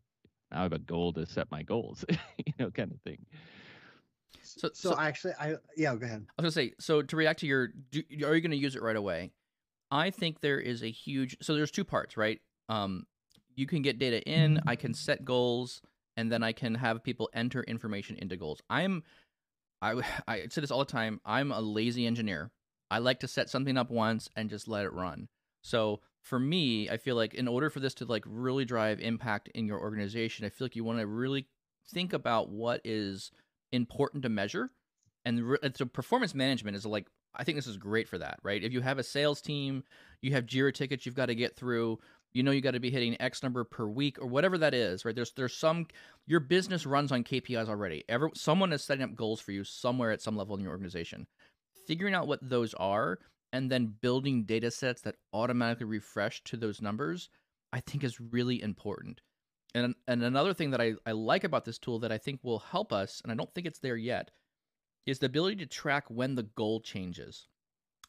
[0.52, 2.06] now i have a goal to set my goals
[2.38, 3.24] you know kind of thing
[4.42, 6.26] so, so, so actually i yeah go ahead.
[6.38, 8.82] I was gonna say so to react to your do, are you gonna use it
[8.82, 9.32] right away?
[9.90, 12.40] I think there is a huge so there's two parts right?
[12.68, 13.06] Um
[13.56, 15.82] you can get data in i can set goals
[16.18, 18.62] and then i can have people enter information into goals.
[18.70, 19.04] I'm
[19.84, 21.20] I I say this all the time.
[21.26, 22.52] I'm a lazy engineer.
[22.90, 25.28] I like to set something up once and just let it run.
[25.62, 29.50] So for me, I feel like in order for this to like really drive impact
[29.50, 31.48] in your organization, I feel like you want to really
[31.92, 33.32] think about what is
[33.72, 34.70] important to measure.
[35.26, 38.64] And re- so performance management is like I think this is great for that, right?
[38.64, 39.84] If you have a sales team,
[40.22, 42.00] you have Jira tickets you've got to get through,
[42.34, 45.06] you know you got to be hitting x number per week or whatever that is
[45.06, 45.16] right?
[45.16, 45.88] There's there's some
[46.26, 48.04] your business runs on kpis already.
[48.10, 51.28] Ever someone is setting up goals for you somewhere at some level in your organization.
[51.88, 53.20] Figuring out what those are
[53.52, 57.30] and then building data sets that automatically refresh to those numbers
[57.72, 59.22] i think is really important.
[59.76, 62.60] And and another thing that I, I like about this tool that i think will
[62.60, 64.32] help us and i don't think it's there yet
[65.06, 67.48] is the ability to track when the goal changes.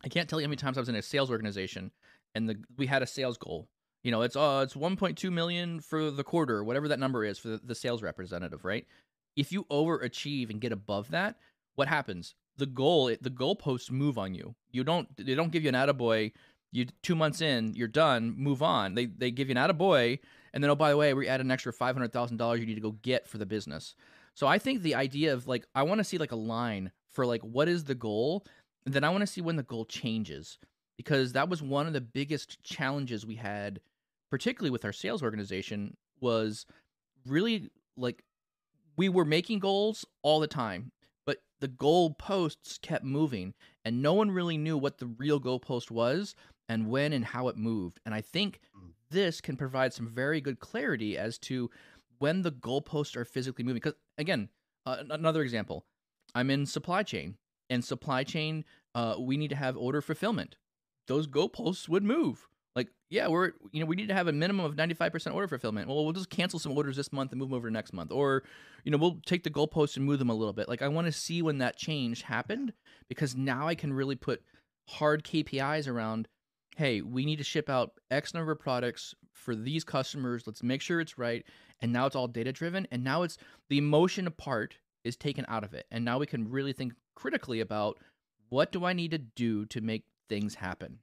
[0.05, 1.91] I can't tell you how many times i was in a sales organization
[2.35, 3.69] and the we had a sales goal
[4.05, 7.49] you know it's uh it's 1.2 million for the quarter whatever that number is for
[7.49, 8.87] the, the sales representative right?
[9.35, 11.37] If you overachieve and get above that
[11.75, 12.37] what happens?
[12.57, 14.55] The goal the goalposts move on you.
[14.71, 16.33] You don't they don't give you an attaboy.
[16.71, 18.95] You two months in you're done move on.
[18.95, 20.21] They they give you an attaboy
[20.53, 22.93] and then oh by the way we add an extra $500000 you need to go
[23.03, 23.97] get for the business.
[24.35, 27.25] So i think the idea of like i want to see like a line for
[27.25, 28.45] like what is the goal
[28.85, 30.59] and then i want to see when the goal changes
[30.97, 33.81] because that was one of the biggest challenges we had
[34.31, 36.67] particularly with our sales organization, was
[37.27, 38.23] really like
[38.97, 40.93] we were making goals all the time,
[41.27, 45.61] but the goal posts kept moving, and no one really knew what the real goal
[45.61, 46.35] post was
[46.69, 48.01] and when and how it moved.
[48.07, 48.91] And I think mm.
[49.11, 51.71] this can provide some very good clarity as to
[52.19, 53.77] when the goalposts are physically moving.
[53.77, 54.49] Because again,
[54.87, 55.85] uh, another example,
[56.35, 57.37] I'm in supply chain,
[57.71, 60.57] and supply chain, uh, we need to have order fulfillment.
[61.07, 62.49] Those goalposts would move.
[62.75, 65.89] Like, yeah, we're you know we need to have a minimum of 95% order fulfillment.
[65.89, 68.11] Well, we'll just cancel some orders this month and move them over to next month,
[68.11, 68.43] or
[68.85, 70.69] you know we'll take the goalposts and move them a little bit.
[70.69, 72.73] Like, I want to see when that change happened
[73.09, 74.43] because now I can really put
[74.89, 76.29] hard KPIs around.
[76.77, 80.45] Hey, we need to ship out X number of products for these customers.
[80.47, 81.45] Let's make sure it's right.
[81.81, 82.89] And now it's all data driven.
[82.91, 83.37] And now it's
[83.69, 85.87] the emotion part is taken out of it.
[85.91, 87.99] And now we can really think critically about
[88.49, 90.99] what do I need to do to make things happen.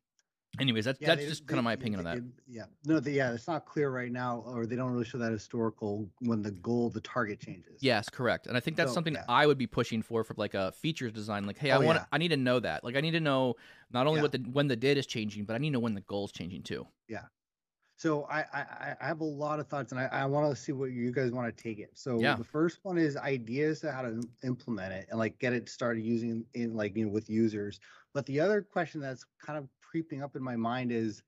[0.60, 2.18] Anyways, that's Yeah, that's they- just they- kind of my opinion on that.
[2.18, 5.18] it- Yeah, no, the, yeah, it's not clear right now, or they don't really show
[5.18, 7.82] that historical when the goal, the target changes.
[7.82, 8.48] Yes, correct.
[8.48, 9.24] And I think that's So, something yeah.
[9.30, 11.46] I would be pushing for for like a features design.
[11.46, 12.06] Like, hey, I Oh, want yeah.
[12.12, 12.84] I need to know that.
[12.84, 13.56] Like, I need to know
[13.92, 15.94] not only what the when the data is changing, but I need to know when
[15.94, 16.86] the goal's changing too.
[17.08, 17.26] Yeah.
[17.96, 20.62] So I, I I- I have a lot of thoughts, and I, I want to
[20.62, 21.92] see what you guys want to take it.
[21.98, 22.36] So Yeah.
[22.36, 26.02] the first one is ideas to how to implement it and like get it started
[26.04, 27.80] using in like you know with users.
[28.14, 31.22] But the other question that's kind of creeping up in my mind is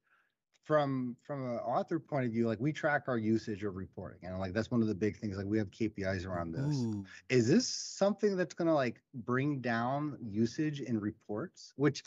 [0.63, 4.39] from from an author point of view, like we track our usage of reporting, and
[4.39, 5.37] like that's one of the big things.
[5.37, 6.87] Like we have KPIs around this.
[6.87, 7.05] Ooh.
[7.29, 11.73] Is this something that's gonna like bring down usage in reports?
[11.75, 12.03] Which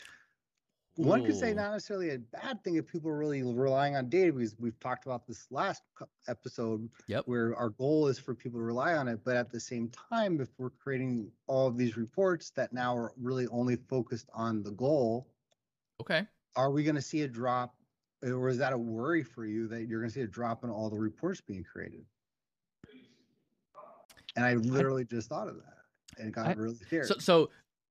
[0.95, 4.33] one could say not necessarily a bad thing if people are really relying on data
[4.33, 5.83] because we've talked about this last
[6.27, 7.25] episode Yep.
[7.27, 10.41] where our goal is for people to rely on it but at the same time
[10.41, 14.71] if we're creating all of these reports that now are really only focused on the
[14.71, 15.27] goal
[16.01, 16.27] Okay.
[16.57, 17.75] Are we going to see a drop
[18.23, 20.69] or is that a worry for you that you're going to see a drop in
[20.69, 22.03] all the reports being created
[24.35, 25.77] and i literally just thought of that
[26.17, 27.49] and got I- really scared So, so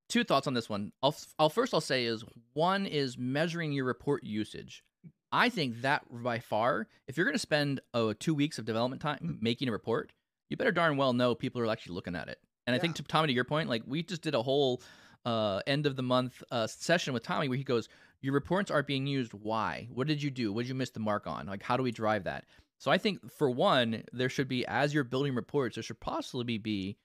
[0.08, 0.92] two thoughts on this one.
[1.02, 2.24] I'll, I'll first I'll say is
[2.54, 4.84] one is measuring your report usage.
[5.32, 9.02] I think that by far, if you're going to spend oh, two weeks of development
[9.02, 10.12] time making a report,
[10.48, 12.38] you better darn well know people are actually looking at it.
[12.66, 14.82] And I think to Tommy, to your point, like we just did a whole
[15.24, 17.88] uh, end of the month uh, session with Tommy where he goes,
[18.26, 19.32] "Your reports aren't being used.
[19.32, 19.88] Why?
[19.94, 20.52] What did you do?
[20.52, 21.46] What did you miss the mark on?
[21.46, 22.44] Like, how do we drive that?"
[22.78, 26.58] So I think for one, there should be as you're building reports, there should possibly
[26.58, 26.96] be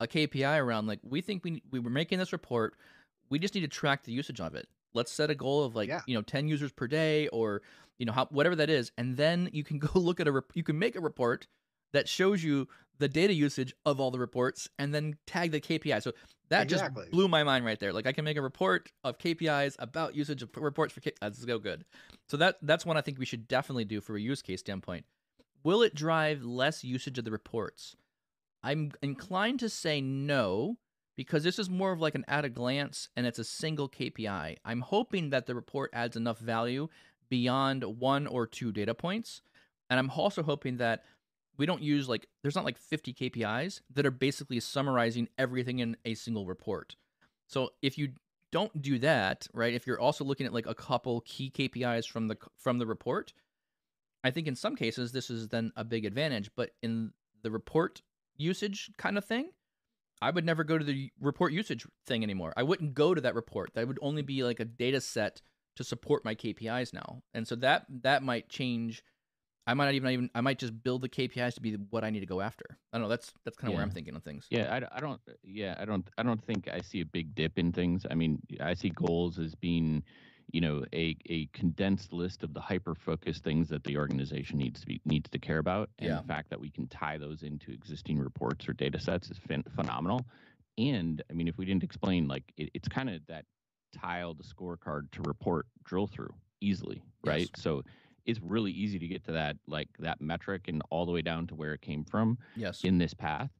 [0.00, 2.74] a KPI around like we think we we were making this report.
[3.30, 4.68] We just need to track the usage of it.
[4.92, 6.02] Let's set a goal of like Yeah.
[6.06, 7.62] you know 10 users per day or
[7.98, 10.52] you know how whatever that is, and then you can go look at a rep-
[10.54, 11.46] you can make a report
[11.92, 12.68] that shows you
[12.98, 16.02] the data usage of all the reports and then tag the KPI.
[16.02, 16.12] So
[16.48, 17.02] that Exactly.
[17.02, 17.92] just blew my mind right there.
[17.92, 21.26] Like I can make a report of KPIs about usage of reports for K- ah,
[21.26, 21.84] let's go good.
[22.28, 25.04] So that that's one I think we should definitely do for a use case standpoint.
[25.64, 27.96] Will it drive less usage of the reports?
[28.62, 30.78] I'm inclined to say no
[31.16, 34.56] because this is more of like an at a glance and it's a single KPI.
[34.64, 36.88] I'm hoping that the report adds enough value
[37.28, 39.42] beyond one or two data points.
[39.88, 41.04] And I'm also hoping that
[41.58, 45.96] we don't use like there's not like 50 KPIs that are basically summarizing everything in
[46.04, 46.96] a single report.
[47.46, 48.10] So if you
[48.52, 49.74] don't do that, right?
[49.74, 53.32] If you're also looking at like a couple key KPIs from the from the report,
[54.24, 58.02] I think in some cases this is then a big advantage, but in the report
[58.36, 59.50] usage kind of thing,
[60.22, 62.52] I would never go to the report usage thing anymore.
[62.56, 63.74] I wouldn't go to that report.
[63.74, 65.42] That would only be like a data set
[65.76, 67.22] to support my KPIs now.
[67.34, 69.02] And so that that might change
[69.66, 72.10] I might not even even I might just build the KPIs to be what I
[72.10, 72.78] need to go after.
[72.92, 73.08] I don't know.
[73.08, 74.46] That's that's kind of where I'm thinking of things.
[74.50, 75.20] Yeah, I, I don't.
[75.42, 76.08] Yeah, I don't.
[76.16, 78.06] I don't think I see a big dip in things.
[78.08, 80.04] I mean, I see goals as being,
[80.52, 84.80] you know, a a condensed list of the hyper focused things that the organization needs
[84.80, 85.90] to be needs to care about.
[85.98, 86.20] And Yeah.
[86.20, 89.68] the fact that we can tie those into existing reports or data sets is phen-
[89.74, 90.26] phenomenal.
[90.78, 93.46] And I mean, if we didn't explain, like, it, it's kind of that
[93.94, 97.40] tiled scorecard to report drill through easily, right?
[97.40, 97.62] Yes.
[97.62, 97.82] So
[98.26, 101.46] it's really easy to get to that like that metric and all the way down
[101.48, 102.80] to where it came from Yes.
[102.84, 103.50] in this path.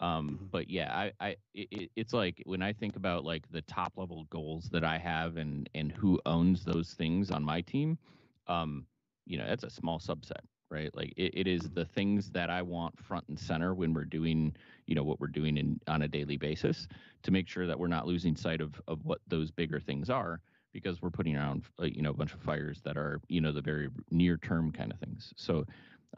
[0.00, 0.50] Um, Mhm.
[0.50, 3.94] but yeah, I, I, it, it- it's like when I think about like the top
[3.96, 7.98] level goals that I have and and who owns those things on my team,
[8.46, 8.86] um,
[9.24, 10.94] you know, that's a small subset, right?
[10.94, 14.54] Like it, it is the things that I want front and center when we're doing,
[14.86, 16.86] you know, what we're doing in on a daily basis
[17.22, 20.42] to make sure that we're not losing sight of of what those bigger things are
[20.76, 23.52] because we're putting around, uh, you know, a bunch of fires that are, you know,
[23.52, 25.32] the very near term kind of things.
[25.36, 25.64] So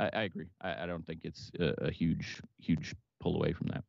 [0.00, 0.48] I, I agree.
[0.60, 3.84] I, I don't think it's a, a huge, huge pull away from that.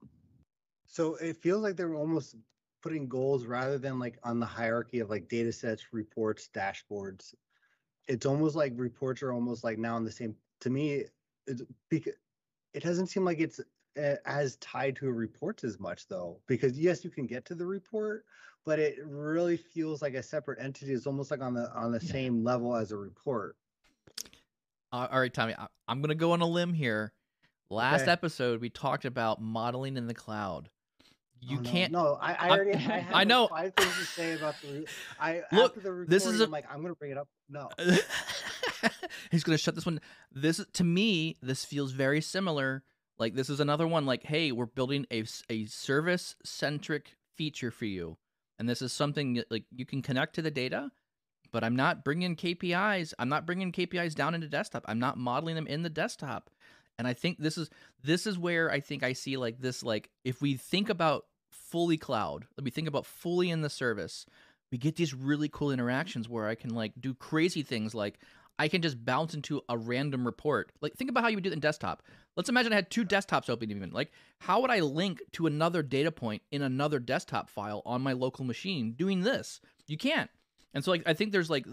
[0.88, 2.36] So it feels like they're almost
[2.82, 7.34] putting goals rather than like on the hierarchy of like data sets, reports, dashboards.
[8.08, 10.36] It's almost like reports are almost like now in the same.
[10.62, 11.06] To me,
[11.48, 12.14] it's because
[12.74, 13.60] it doesn't seem like it's
[14.26, 16.40] as tied to a report as much though.
[16.48, 18.26] Because yes, you can get to the report,
[18.66, 20.94] but it really feels like a separate entity.
[20.94, 22.12] It's almost like on the on the Yeah.
[22.12, 23.56] same level as a report.
[24.92, 27.14] Uh, all right, Tommy, I, I'm gonna go on a limb here.
[27.70, 28.12] Last Okay.
[28.12, 30.70] episode, we talked about modeling in the cloud.
[31.42, 31.92] You Oh, no, can't.
[31.94, 32.72] No, I, I I- already.
[32.86, 33.48] I, I like know.
[33.48, 34.88] five things to say about the.
[35.20, 37.28] I Look, after the this is a- I'm like, I'm gonna bring it up.
[37.50, 37.70] No,
[39.32, 40.00] He's gonna shut this one.
[40.32, 42.84] This to me, this feels very similar.
[43.20, 44.06] Like this is another one.
[44.06, 48.18] Like, hey, we're building a, a service centric feature for you,
[48.58, 50.90] and this is something that, like you can connect to the data,
[51.52, 53.14] but I'm not bringing KPIs.
[53.20, 54.86] I'm not bringing KPIs down into desktop.
[54.88, 56.50] I'm not modeling them in the desktop.
[56.98, 57.70] And I think this is
[58.04, 61.98] this is where I think I see like this like if we think about fully
[61.98, 64.26] cloud, let me think about fully in the service,
[64.72, 68.20] we get these really cool interactions where I can like do crazy things like
[68.60, 70.72] I can just bounce into a random report.
[70.82, 72.04] Like think about how you would do it in desktop.
[72.36, 73.92] Let's imagine I had two desktops open even.
[73.92, 78.12] Like how would I link to another data point in another desktop file on my
[78.12, 79.62] local machine doing this?
[79.88, 80.30] You can't.
[80.74, 81.66] And so like I think there's like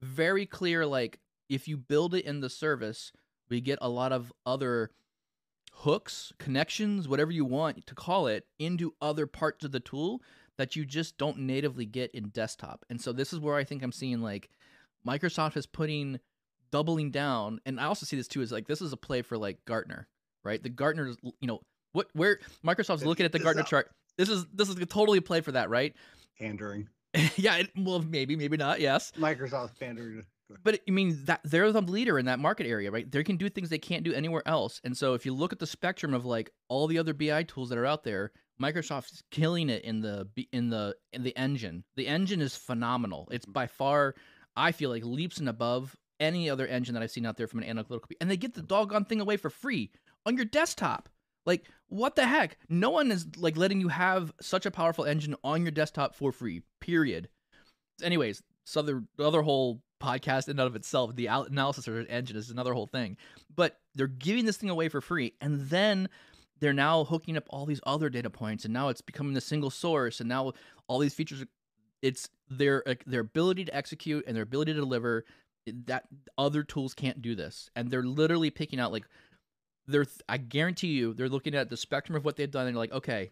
[0.00, 3.12] very clear like if you build it in the service,
[3.48, 4.92] we get a lot of other
[5.72, 10.22] hooks, connections, whatever you want to call it, into other parts of the tool
[10.56, 12.84] that you just don't natively get in desktop.
[12.90, 14.50] And so this is where I think I'm seeing like
[15.06, 16.18] Microsoft is putting
[16.70, 19.38] doubling down, and I also see this too is like this is a play for
[19.38, 20.08] like Gartner,
[20.44, 20.62] right?
[20.62, 21.60] The Gartner, you know,
[21.92, 23.90] what where Microsoft's looking at the Gartner chart.
[24.16, 25.94] This is this is totally a play for that, right?
[26.38, 26.88] pandering.
[27.36, 28.80] yeah, it, well, maybe, maybe not.
[28.80, 30.24] Yes, Microsoft pandering.
[30.62, 33.10] but I mean that they're the leader in that market area, right?
[33.10, 34.80] They can do things they can't do anywhere else.
[34.84, 37.70] And so if you look at the spectrum of like all the other BI tools
[37.70, 41.84] that are out there, Microsoft's killing it in the in the in the engine.
[41.96, 43.28] The engine is phenomenal.
[43.30, 43.52] It's mm.
[43.52, 44.14] by far
[44.56, 47.60] I feel like leaps and above any other engine that I've seen out there from
[47.60, 48.00] an analytical.
[48.20, 48.68] And they get the mm.
[48.68, 49.90] doggone thing away for free
[50.26, 51.08] on your desktop.
[51.46, 52.58] Like what the heck?
[52.68, 56.32] No one is like letting you have such a powerful engine on your desktop for
[56.32, 56.62] free.
[56.80, 57.28] Period
[58.02, 62.00] anyways, so the, the other whole podcast in and of itself, the al- analysis or
[62.08, 63.16] engine is another whole thing.
[63.54, 66.08] But they're giving this thing away for free, and then
[66.60, 69.70] they're now hooking up all these other data points, and now it's becoming the single
[69.70, 70.52] source, and now
[70.86, 71.44] all these features.
[72.00, 75.24] It's their their ability to execute and their ability to deliver
[75.86, 76.04] that
[76.36, 79.06] other tools can't do this, and they're literally picking out like
[79.86, 80.06] they're.
[80.28, 82.92] I guarantee you, they're looking at the spectrum of what they've done, and they're like,
[82.92, 83.30] okay,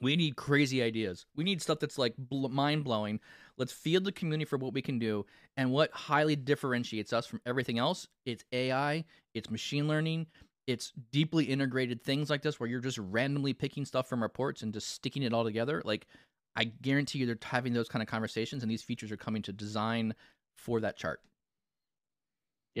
[0.00, 1.26] we need crazy ideas.
[1.34, 3.20] We need stuff that's like bl- mind blowing.
[3.56, 5.26] Let's field the community for what we can do.
[5.56, 10.26] And what highly differentiates us from everything else, it's AI, it's machine learning,
[10.68, 14.72] it's deeply integrated things like this where you're just randomly picking stuff from reports and
[14.72, 15.82] just sticking it all together.
[15.84, 16.06] Like,
[16.54, 19.52] I guarantee you they're having those kind of conversations, and these features are coming to
[19.52, 20.14] design
[20.56, 21.20] for that chart.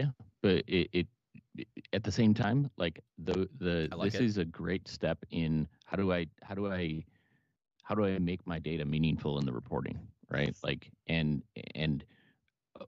[0.06, 1.06] But it, it
[1.56, 4.20] it- at the same time like the the like this it.
[4.22, 7.04] is a great step in how do i how do i
[7.82, 9.98] how do i make my data meaningful in the reporting
[10.30, 11.42] right like and
[11.74, 12.04] and
[12.80, 12.84] uh,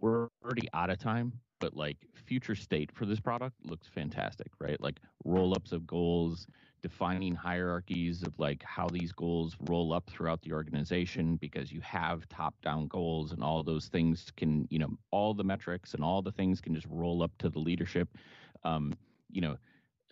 [0.00, 4.80] we're already out of time but like future state for this product looks fantastic right
[4.80, 6.46] like roll ups of goals
[6.84, 12.28] defining hierarchies of like how these goals roll up throughout the organization because you have
[12.28, 16.22] top down goals and all those things can you know all the metrics and all
[16.22, 18.08] the things can just roll up to the leadership
[18.64, 18.92] um
[19.30, 19.56] you know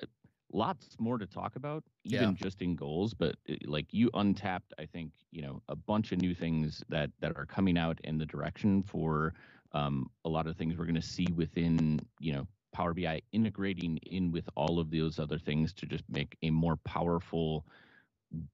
[0.02, 0.06] uh,
[0.52, 2.34] lots more to talk about even Yeah.
[2.34, 6.20] just in goals but uh, like you untapped i think you know a bunch of
[6.20, 9.34] new things that that are coming out in the direction for
[9.72, 13.98] um, a lot of things we're going to see within you know Power BI integrating
[13.98, 17.66] in with all of those other things to just make a more powerful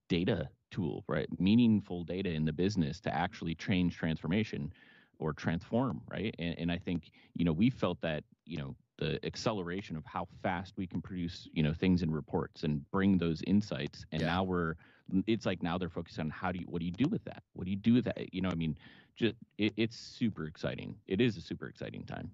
[0.08, 1.28] data tool, right?
[1.40, 4.72] Meaningful data in the business to actually change transformation
[5.18, 6.34] or transform, right?
[6.38, 10.26] And, and I think, you know, we felt that, you know, the acceleration of how
[10.42, 14.06] fast we can produce, you know, things in reports and bring those insights.
[14.12, 14.28] And Yeah.
[14.28, 14.76] now we're,
[15.26, 17.44] it's like now they're focused on how do you, what do you do with that?
[17.54, 18.34] What do you do with that?
[18.34, 18.76] You know, I mean,
[19.16, 21.00] just it, it's super exciting.
[21.08, 22.32] It is a super exciting time.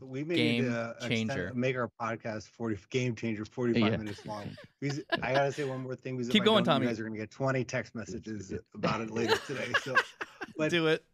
[0.00, 1.52] So we may Game need to extend- changer.
[1.54, 3.96] make our podcast forty game changer, forty five Yeah.
[3.98, 4.44] minutes long.
[4.80, 6.16] Because I gotta say one more thing.
[6.16, 6.86] Because Keep going, Tommy.
[6.86, 9.70] You guys are gonna get twenty text messages about it later today.
[9.82, 9.94] So,
[10.56, 11.04] but Do it.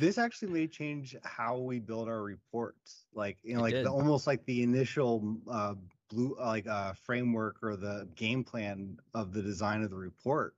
[0.00, 3.04] this actually may change how we build our reports.
[3.14, 5.74] Like you know, It like the almost like the initial uh
[6.10, 10.54] blue uh, like uh framework or the game plan of the design of the report.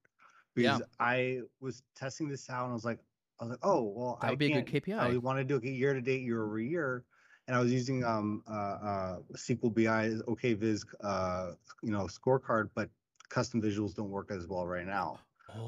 [0.57, 0.79] Yeah.
[0.79, 2.99] Because I was testing this out and I was like,
[3.39, 4.99] I was like, oh well, That I would be a good KPI.
[4.99, 7.05] I want to do it year to date, year over year,
[7.51, 8.53] and I was using um uh,
[8.91, 12.89] uh SQLBI OKViz uh you know scorecard, but
[13.29, 15.19] custom visuals don't work as well right now.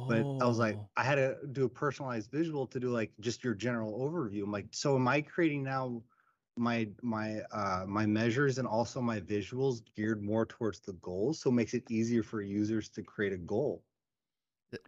[0.07, 0.89] But I was like, Oh.
[0.97, 4.45] I had to do a personalized visual to do like just your general overview.
[4.45, 6.03] I'm like, so am I creating now
[6.57, 11.51] my my uh my measures and also my visuals geared more towards the goals, so
[11.51, 13.83] it makes it easier for users to create a goal.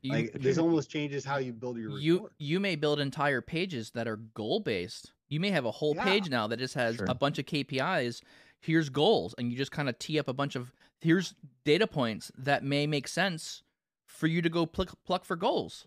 [0.03, 3.91] You- like this almost changes how you build your you you may build entire pages
[3.91, 6.05] that are goal based You may have a whole Yeah.
[6.05, 7.07] page now that just has Sure.
[7.09, 8.23] a bunch of KPIs.
[8.61, 12.31] Here's goals, and you just kind of tee up a bunch of here's data points
[12.39, 13.63] that may make sense
[14.07, 15.87] for you to go pluck, pluck for goals.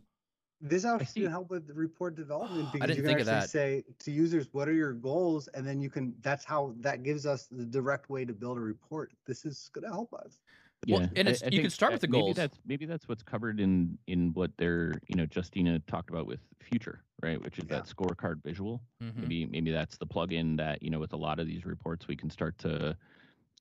[0.60, 3.50] This actually can help with the report development because you can think of actually that.
[3.50, 6.16] say to users, "What are your goals?" and then you can.
[6.22, 9.14] That's how that gives us the direct way to build a report.
[9.26, 10.40] This is going to help us.
[10.88, 12.36] Well, Yeah, and I- it's- I you can start with that the maybe goals.
[12.36, 16.40] That's maybe that's what's covered in in what they're you know Justyna talked about with
[16.62, 17.42] Future, right?
[17.42, 17.78] Which is Yeah.
[17.78, 18.82] that scorecard visual.
[19.02, 19.16] Mhm.
[19.18, 22.16] Maybe maybe that's the plug-in that you know with a lot of these reports we
[22.16, 22.96] can start to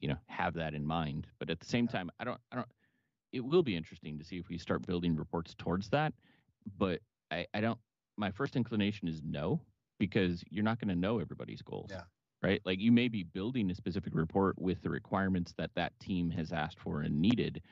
[0.01, 1.27] you know have that in mind.
[1.39, 2.69] But at the same time, I don't I don't.
[3.33, 6.13] It will be interesting to see if we start building reports towards that.
[6.77, 7.01] But
[7.31, 7.81] I I don't.
[8.19, 9.61] My first inclination is no
[9.99, 11.91] because you're not going to know everybody's goals.
[11.91, 12.05] Yeah.
[12.43, 12.61] Right.
[12.65, 16.53] Like you may be building a specific report with the requirements that that team has
[16.53, 17.63] asked for and needed,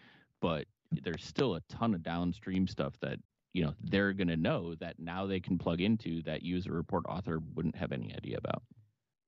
[0.41, 3.19] but there's still a ton of downstream stuff that
[3.53, 7.05] you know they're going to know that now they can plug into that user report
[7.09, 8.63] author wouldn't have any idea about.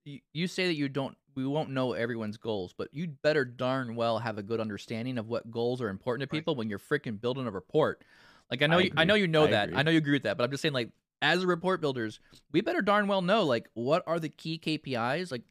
[0.05, 3.95] you, you say that you don't we won't know everyone's goals but you'd better darn
[3.97, 6.39] well have a good understanding of what goals are important to Right.
[6.39, 8.05] people when you're freaking building a report
[8.51, 9.77] like i know I you, i know you know I that agree.
[9.79, 10.91] i know you agree with that but i'm just saying like
[11.23, 12.21] as a report builders
[12.53, 15.43] we better darn well know like what are the key kpis like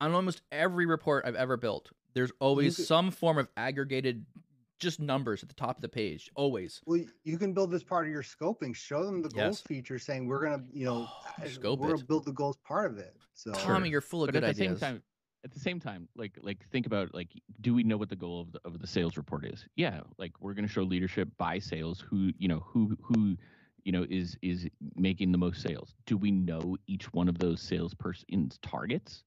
[0.00, 4.24] on almost every report i've ever built there's always could- some form of aggregated
[4.78, 8.04] just numbers at the top of the page always Well, you can build this part
[8.04, 8.74] of your scoping.
[8.74, 9.34] Show them the Yes.
[9.44, 11.08] goals feature, saying we're going to, you know,
[11.40, 13.14] Oh, scope we're gonna build the goals part of it.
[13.32, 15.02] So tommy you're full of but good at the ideas same time,
[15.44, 17.28] at the same time, like like think about like,
[17.60, 19.64] do we know what the goal of the of the sales report is?
[19.76, 23.36] Yeah, like we're going to show leadership by sales who you know who who
[23.84, 25.94] you know is is making the most sales.
[26.06, 29.24] Do we know each one of those salesperson's targets?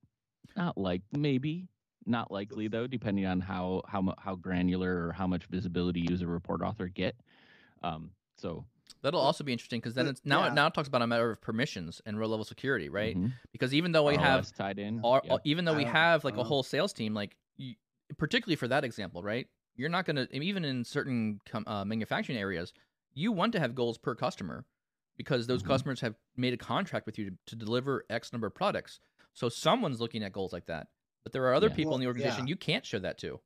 [0.56, 1.68] Not like maybe,
[2.06, 6.62] not likely though, depending on how how how granular or how much visibility user report
[6.62, 7.16] author get.
[7.84, 8.66] Um, so
[9.02, 10.48] that'll also be interesting because then it's now yeah.
[10.48, 13.34] it now it talks about a matter of permissions and row level security right mhm.
[13.52, 15.02] because even though we have tied in.
[15.04, 15.38] Or, yeah.
[15.44, 17.76] even though we have like a whole sales team, like you,
[18.18, 19.48] particularly for that example, right?
[19.76, 22.72] You're not going to even in certain com- uh, manufacturing areas,
[23.16, 24.66] you want to have goals per customer
[25.18, 25.68] because those Mhm.
[25.68, 29.00] customers have made a contract with you to, to deliver X number of products.
[29.34, 30.88] So someone's looking at goals like that.
[31.24, 31.76] But there are other Yeah.
[31.76, 32.52] people in the organization yeah.
[32.52, 33.40] you can't show that to.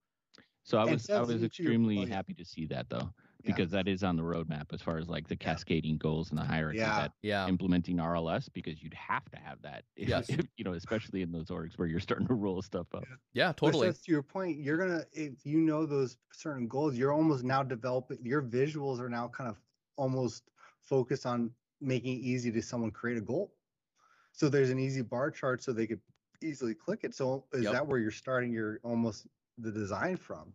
[0.64, 3.14] So I was I was extremely happy to see that though,
[3.44, 3.56] Yeah.
[3.56, 5.46] because that is on the roadmap as far as like the Yeah.
[5.54, 7.00] cascading goals and the hierarchy Yeah.
[7.02, 7.48] that Yeah.
[7.48, 9.86] implementing RLS because you'd have to have that.
[9.96, 10.30] If, Yes.
[10.30, 13.06] if, you know, especially in those orgs where you're starting to roll stuff up.
[13.34, 13.88] Yeah, But totally.
[13.88, 14.58] that's to your point.
[14.60, 18.26] You're gonna if you know those certain goals, you're almost now developing.
[18.26, 19.62] Your visuals are now kind of
[19.96, 20.50] almost
[20.82, 23.56] focused on making it easy to someone create a goal.
[24.34, 26.02] So there's an easy bar chart so they could
[26.42, 27.14] easily click it.
[27.16, 27.74] So is Yep.
[27.74, 29.28] that where you're starting your almost
[29.58, 30.54] the design from?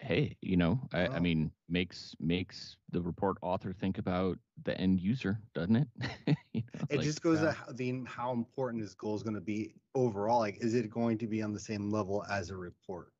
[0.00, 5.00] Hey, you know, I, I mean, makes makes the report author think about the end
[5.00, 5.88] user, doesn't it?
[6.52, 7.46] You know, It like, just goes yeah.
[7.48, 10.40] to how, the how important this goal is going to be overall.
[10.40, 13.12] Like, is it going to be on the same level as a report?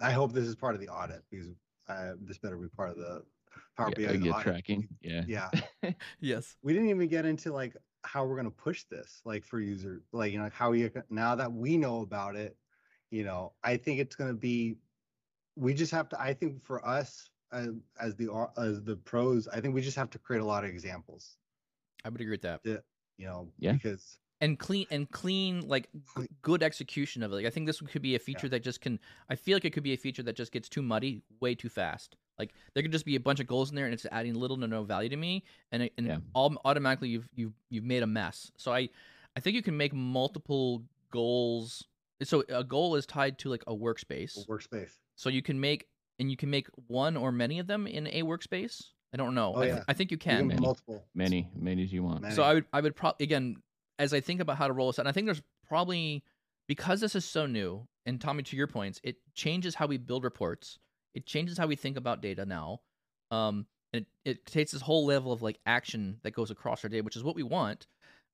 [0.00, 1.48] I hope this is part of the audit because
[1.88, 3.22] uh, this better be part of the
[3.76, 4.42] Power yeah, BI yeah, audit.
[4.42, 4.88] tracking.
[5.00, 5.22] Yeah.
[5.26, 5.50] Yeah.
[6.20, 6.56] yes.
[6.62, 10.02] we didn't even get into like how we're going to push this like for user
[10.12, 12.56] like you know how you now that we know about it
[13.10, 14.76] you know i think it's going to be
[15.56, 17.68] we just have to i think for us as,
[18.00, 20.64] as the au- as the pros i think we just have to create a lot
[20.64, 21.36] of examples
[22.04, 22.60] I would agree with that.
[23.16, 23.72] you know Yeah.
[23.72, 26.28] because and clean and clean like Clean.
[26.42, 27.36] good execution of it.
[27.36, 28.98] Like I think this could be a feature that just can.
[29.30, 31.70] I feel like it could be a feature that just gets too muddy way too
[31.70, 32.16] fast.
[32.38, 34.58] Like there could just be a bunch of goals in there and it's adding little
[34.58, 36.18] to no value to me, and it, and Yeah.
[36.34, 38.50] all automatically you've you've you've made a mess.
[38.58, 38.90] So I
[39.34, 41.84] I think you can make multiple goals.
[42.22, 44.46] So a goal is tied to like a workspace.
[44.46, 45.86] workspace So you can make
[46.18, 48.82] and you can make one or many of them in a workspace.
[49.12, 49.52] I don't know.
[49.54, 49.84] Oh, I, th- yeah.
[49.88, 50.38] I think you You can.
[50.38, 50.60] can Many.
[50.60, 52.22] multiple Many, many as you want.
[52.22, 52.34] Many.
[52.34, 53.56] So I would I would probably again
[53.98, 56.24] as I think about how to roll this out, and I think there's probably
[56.66, 60.24] because this is so new, and Tommy, to your points, it changes how we build
[60.24, 60.78] reports.
[61.14, 62.80] It changes how we think about data now.
[63.30, 66.90] Um, and it, it takes this whole level of like action that goes across our
[66.90, 67.86] data, which is what we want.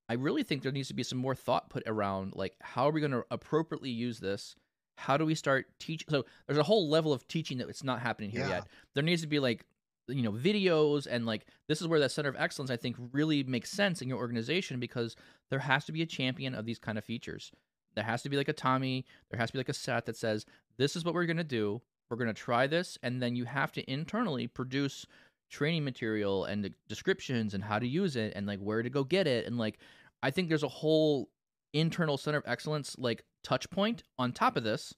[0.09, 2.91] I really think there needs to be some more thought put around like how are
[2.91, 4.55] we going to appropriately use this?
[5.01, 6.07] How do we start teaching?
[6.09, 8.49] So there's a whole level of teaching that it's not happening here Yeah.
[8.49, 8.67] yet.
[8.93, 9.65] There needs to be like
[10.07, 13.43] you know videos and like this is where that center of excellence I think really
[13.43, 15.15] makes sense in your organization because
[15.49, 17.51] there has to be a champion of these kind of features.
[17.95, 20.15] There has to be like a Tommy, there has to be like a set that
[20.17, 20.45] says
[20.77, 21.81] this is what we're going to do.
[22.09, 25.05] We're going to try this and then you have to internally produce
[25.49, 29.03] training material and the descriptions and how to use it and like where to go
[29.03, 29.77] get it and like
[30.23, 31.29] I think there's a whole
[31.73, 34.93] internal center of excellence like touch point on top of this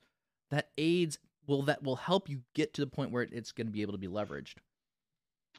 [0.49, 3.71] that aids will that will help you get to the point where it's going to
[3.73, 4.55] be able to be leveraged.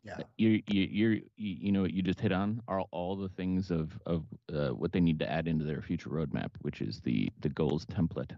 [0.02, 0.18] Yeah.
[0.36, 3.70] you you you're, you you know what you just hit on are all the things
[3.70, 7.28] of of uh, what they need to add into their future roadmap, which is the
[7.40, 8.36] the goals template.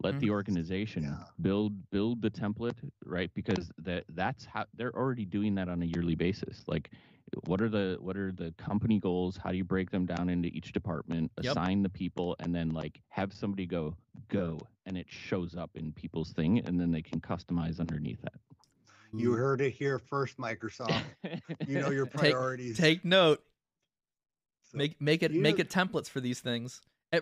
[0.00, 0.30] Let the Mhm.
[0.30, 1.24] organization Yeah.
[1.42, 3.30] build build the template, right?
[3.34, 6.64] Because that that's how they're already doing that on a yearly basis.
[6.68, 6.90] Like,
[7.44, 9.36] what are the what are the company goals?
[9.36, 11.30] How do you break them down into each department?
[11.42, 11.52] Yep.
[11.52, 13.94] Assign the people, and then like have somebody go
[14.28, 18.34] go, and it shows up in people's thing, and then they can customize underneath that.
[19.12, 19.38] You mm.
[19.38, 21.02] heard it here first, Microsoft.
[21.66, 22.76] You know your priorities.
[22.76, 23.42] Take note.
[24.70, 26.80] So, Make make it you make it templates for these things.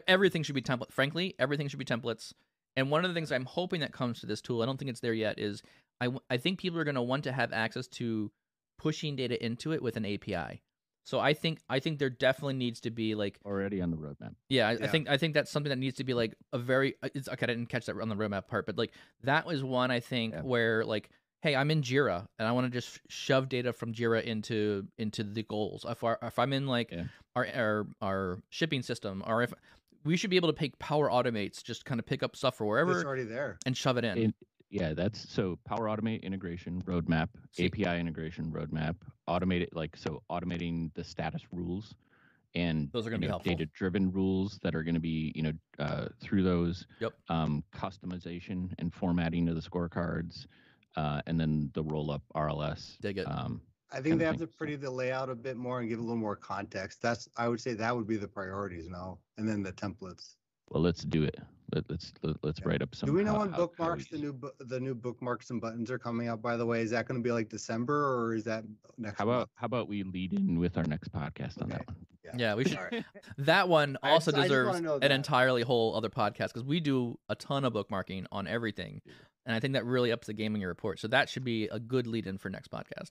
[0.09, 0.91] Everything should be template.
[0.91, 2.33] Frankly, everything should be templates.
[2.75, 4.91] And one of the things I'm hoping that comes to this tool, I don't think
[4.91, 5.63] it's there yet, is
[6.01, 8.31] i, I think people are going to want to have access to
[8.79, 10.63] pushing data into it with an API.
[11.05, 14.35] So I think I think there definitely needs to be like already on the roadmap.
[14.49, 16.95] yeah, I, I think I think that's something that needs to be like a very.
[17.03, 19.63] uh, It's, okay, I didn't catch that on the roadmap part, but like that was
[19.63, 20.41] one I think Yeah.
[20.43, 21.11] where like,
[21.43, 25.23] hey, I'm in Jira and I want to just shove data from Jira into into
[25.23, 25.87] the goals.
[25.89, 27.05] If, our, if I'm in like Yeah.
[27.37, 29.55] our, our our shipping system, or if
[30.05, 32.65] we should be able to pick Power Automates, just kind of pick up stuff for
[32.65, 33.59] it's wherever already there.
[33.65, 34.35] and shove it in.
[34.71, 38.97] It- yeah, that's so Power Automate integration roadmap, See- API integration roadmap,
[39.27, 41.95] automated like so automating the status rules
[42.55, 43.53] and Those are gonna be helpful.
[43.53, 47.13] data driven rules that are going to be you know uh, through those Yep.
[47.29, 50.47] um, customization and formatting of the scorecards
[50.97, 52.97] uh, and then the roll up RLS.
[53.01, 53.25] Dig it.
[53.25, 53.61] Um,
[53.93, 56.03] I think they have thing, to pretty the layout a bit more and give a
[56.03, 57.03] little more context.
[57.03, 60.37] That's I would say that would be the priorities now, and then the templates.
[60.71, 61.39] well, let's do it.
[61.75, 63.09] Let, let's let, let's write up some.
[63.09, 65.91] Do we know how- when how- how bookmarks the new the new bookmarks and buttons
[65.91, 66.41] are coming out?
[66.43, 68.65] By the way, is that going to be like December or is that
[68.99, 69.19] next?
[69.19, 69.37] How month?
[69.37, 71.97] about how about we lead in with our next podcast on that one?
[72.37, 72.77] yeah, we should.
[72.79, 73.05] All right.
[73.39, 77.19] That one also just- I deserves know an entirely whole other podcast because we do
[77.29, 79.01] a ton of bookmarking on everything,
[79.45, 80.99] and I think that really ups the game in your report.
[81.01, 83.11] So that should be a good lead in for next podcast.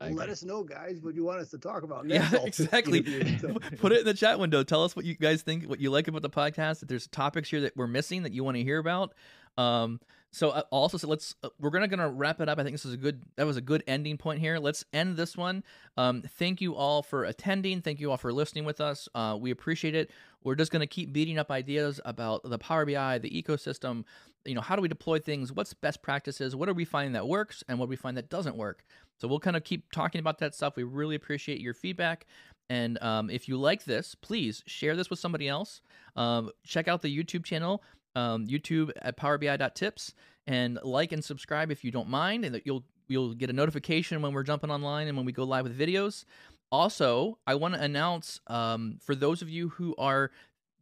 [0.00, 2.34] Let us know, guys, what you want us to talk about Yeah, next.
[2.34, 3.02] I'll exactly.
[3.78, 4.62] Put it in the chat window.
[4.62, 6.82] Tell us what you guys think, what you like about the podcast.
[6.82, 9.14] If there's topics here that we're missing that you want to hear about.
[9.56, 10.00] Um,
[10.36, 12.58] so uh, also, so let's uh, we're gonna gonna wrap it up.
[12.58, 14.58] I think this is a good that was a good ending point here.
[14.58, 15.64] Let's end this one.
[15.96, 17.80] Um, thank you all for attending.
[17.80, 19.08] Thank you all for listening with us.
[19.14, 20.10] Uh, we appreciate it.
[20.44, 24.04] We're just gonna keep beating up ideas about the Power BI, the ecosystem.
[24.44, 25.54] You know, how do we deploy things?
[25.54, 26.54] What's best practices?
[26.54, 28.84] What are we finding that works, and what do we find that doesn't work?
[29.16, 30.76] So we'll kind of keep talking about that stuff.
[30.76, 32.26] We really appreciate your feedback.
[32.68, 35.80] And um, if you like this, please share this with somebody else.
[36.14, 37.82] Um, check out the YouTube channel,
[38.16, 40.14] um, YouTube at PowerBI.tips,
[40.48, 44.20] and like and subscribe if you don't mind, and that you'll you'll get a notification
[44.22, 46.24] when we're jumping online and when we go live with videos.
[46.72, 50.32] Also, I want to announce um, for those of you who are,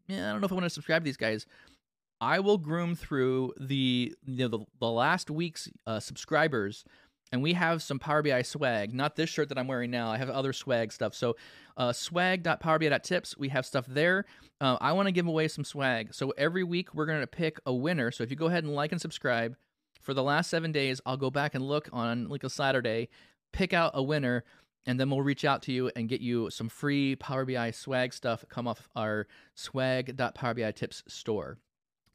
[0.08, 1.46] I don't know if I want to subscribe to these guys.
[2.20, 6.84] I will groom through the you know the, the last week's uh, subscribers
[7.34, 8.94] and we have some Power BI swag.
[8.94, 10.08] Not this shirt that I'm wearing now.
[10.08, 11.16] I have other swag stuff.
[11.16, 11.34] So,
[11.76, 13.36] uh, swag.powerbi.tips.
[13.36, 14.24] We have stuff there.
[14.60, 16.14] Uh, I want to give away some swag.
[16.14, 18.12] So every week we're going to pick a winner.
[18.12, 19.56] So if you go ahead and like and subscribe
[20.00, 23.08] for the last seven days, I'll go back and look on like a Saturday,
[23.52, 24.44] pick out a winner,
[24.86, 28.14] and then we'll reach out to you and get you some free Power BI swag
[28.14, 28.44] stuff.
[28.48, 29.26] Come off our
[29.56, 31.58] swag.powerbi.tips store.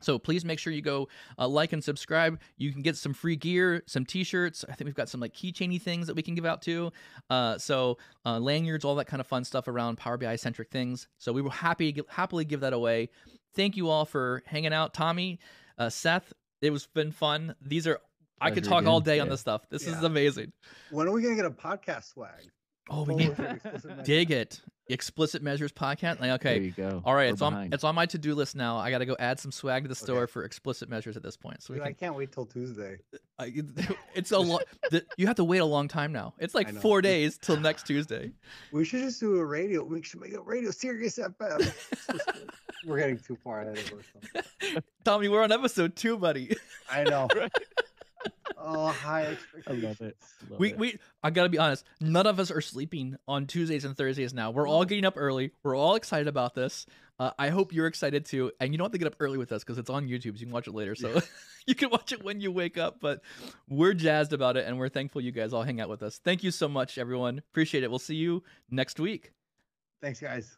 [0.01, 2.39] So please make sure you go uh, like and subscribe.
[2.57, 4.63] You can get some free gear, some T-shirts.
[4.69, 6.91] I think we've got some like keychainy things that we can give out too.
[7.29, 11.07] Uh, so uh, lanyards, all that kind of fun stuff around Power BI centric things.
[11.17, 13.09] So we will happy happily give that away.
[13.55, 15.39] Thank you all for hanging out, Tommy,
[15.77, 16.31] uh, Seth.
[16.61, 17.55] It was been fun.
[17.61, 17.99] These are
[18.41, 19.15] I could Pleasure talk all again.
[19.15, 19.67] day on this stuff.
[19.69, 20.53] This is amazing.
[20.91, 22.49] When are we gonna get a podcast swag?
[22.89, 24.61] Oh, we need with explicit dig it.
[24.89, 26.19] Explicit measures podcast.
[26.19, 27.01] Like, There okay, you go.
[27.05, 27.27] all right.
[27.27, 28.77] We're It's on it's on my to do list now.
[28.77, 30.31] I got to go add some swag to the store Okay.
[30.31, 31.61] for explicit measures at this point.
[31.61, 32.97] So we Dude, I can can't wait till Tuesday.
[33.37, 33.53] I,
[34.15, 34.63] it's a lot.
[35.17, 36.33] You have to wait a long time now.
[36.39, 38.31] It's like four days till next Tuesday.
[38.71, 39.83] We should just do a radio.
[39.83, 41.71] We should make a radio Sirius FM.
[42.85, 44.87] We're getting too far ahead of ourselves.
[45.03, 46.55] Tommy, we're on episode two, buddy.
[46.89, 47.27] I know.
[47.35, 47.51] Right.
[48.57, 49.83] Oh, high I expectations.
[49.83, 50.17] love it.
[50.49, 50.77] Love We it.
[50.77, 51.85] we I gotta be honest.
[52.01, 54.51] None of us are sleeping on Tuesdays and Thursdays now.
[54.51, 55.51] We're all getting up early.
[55.63, 56.85] We're all excited about this.
[57.17, 58.51] Uh, I hope you're excited too.
[58.59, 60.35] And you don't have to get up early with us because it's on YouTube.
[60.35, 60.95] So you can watch it later.
[60.95, 61.21] So
[61.67, 62.99] you can watch it when you wake up.
[62.99, 63.21] But
[63.69, 66.19] we're jazzed about it, and we're thankful you guys all hang out with us.
[66.23, 67.37] Thank you so much, everyone.
[67.51, 67.89] Appreciate it.
[67.89, 69.31] We'll see you next week.
[70.01, 70.55] Thanks, guys.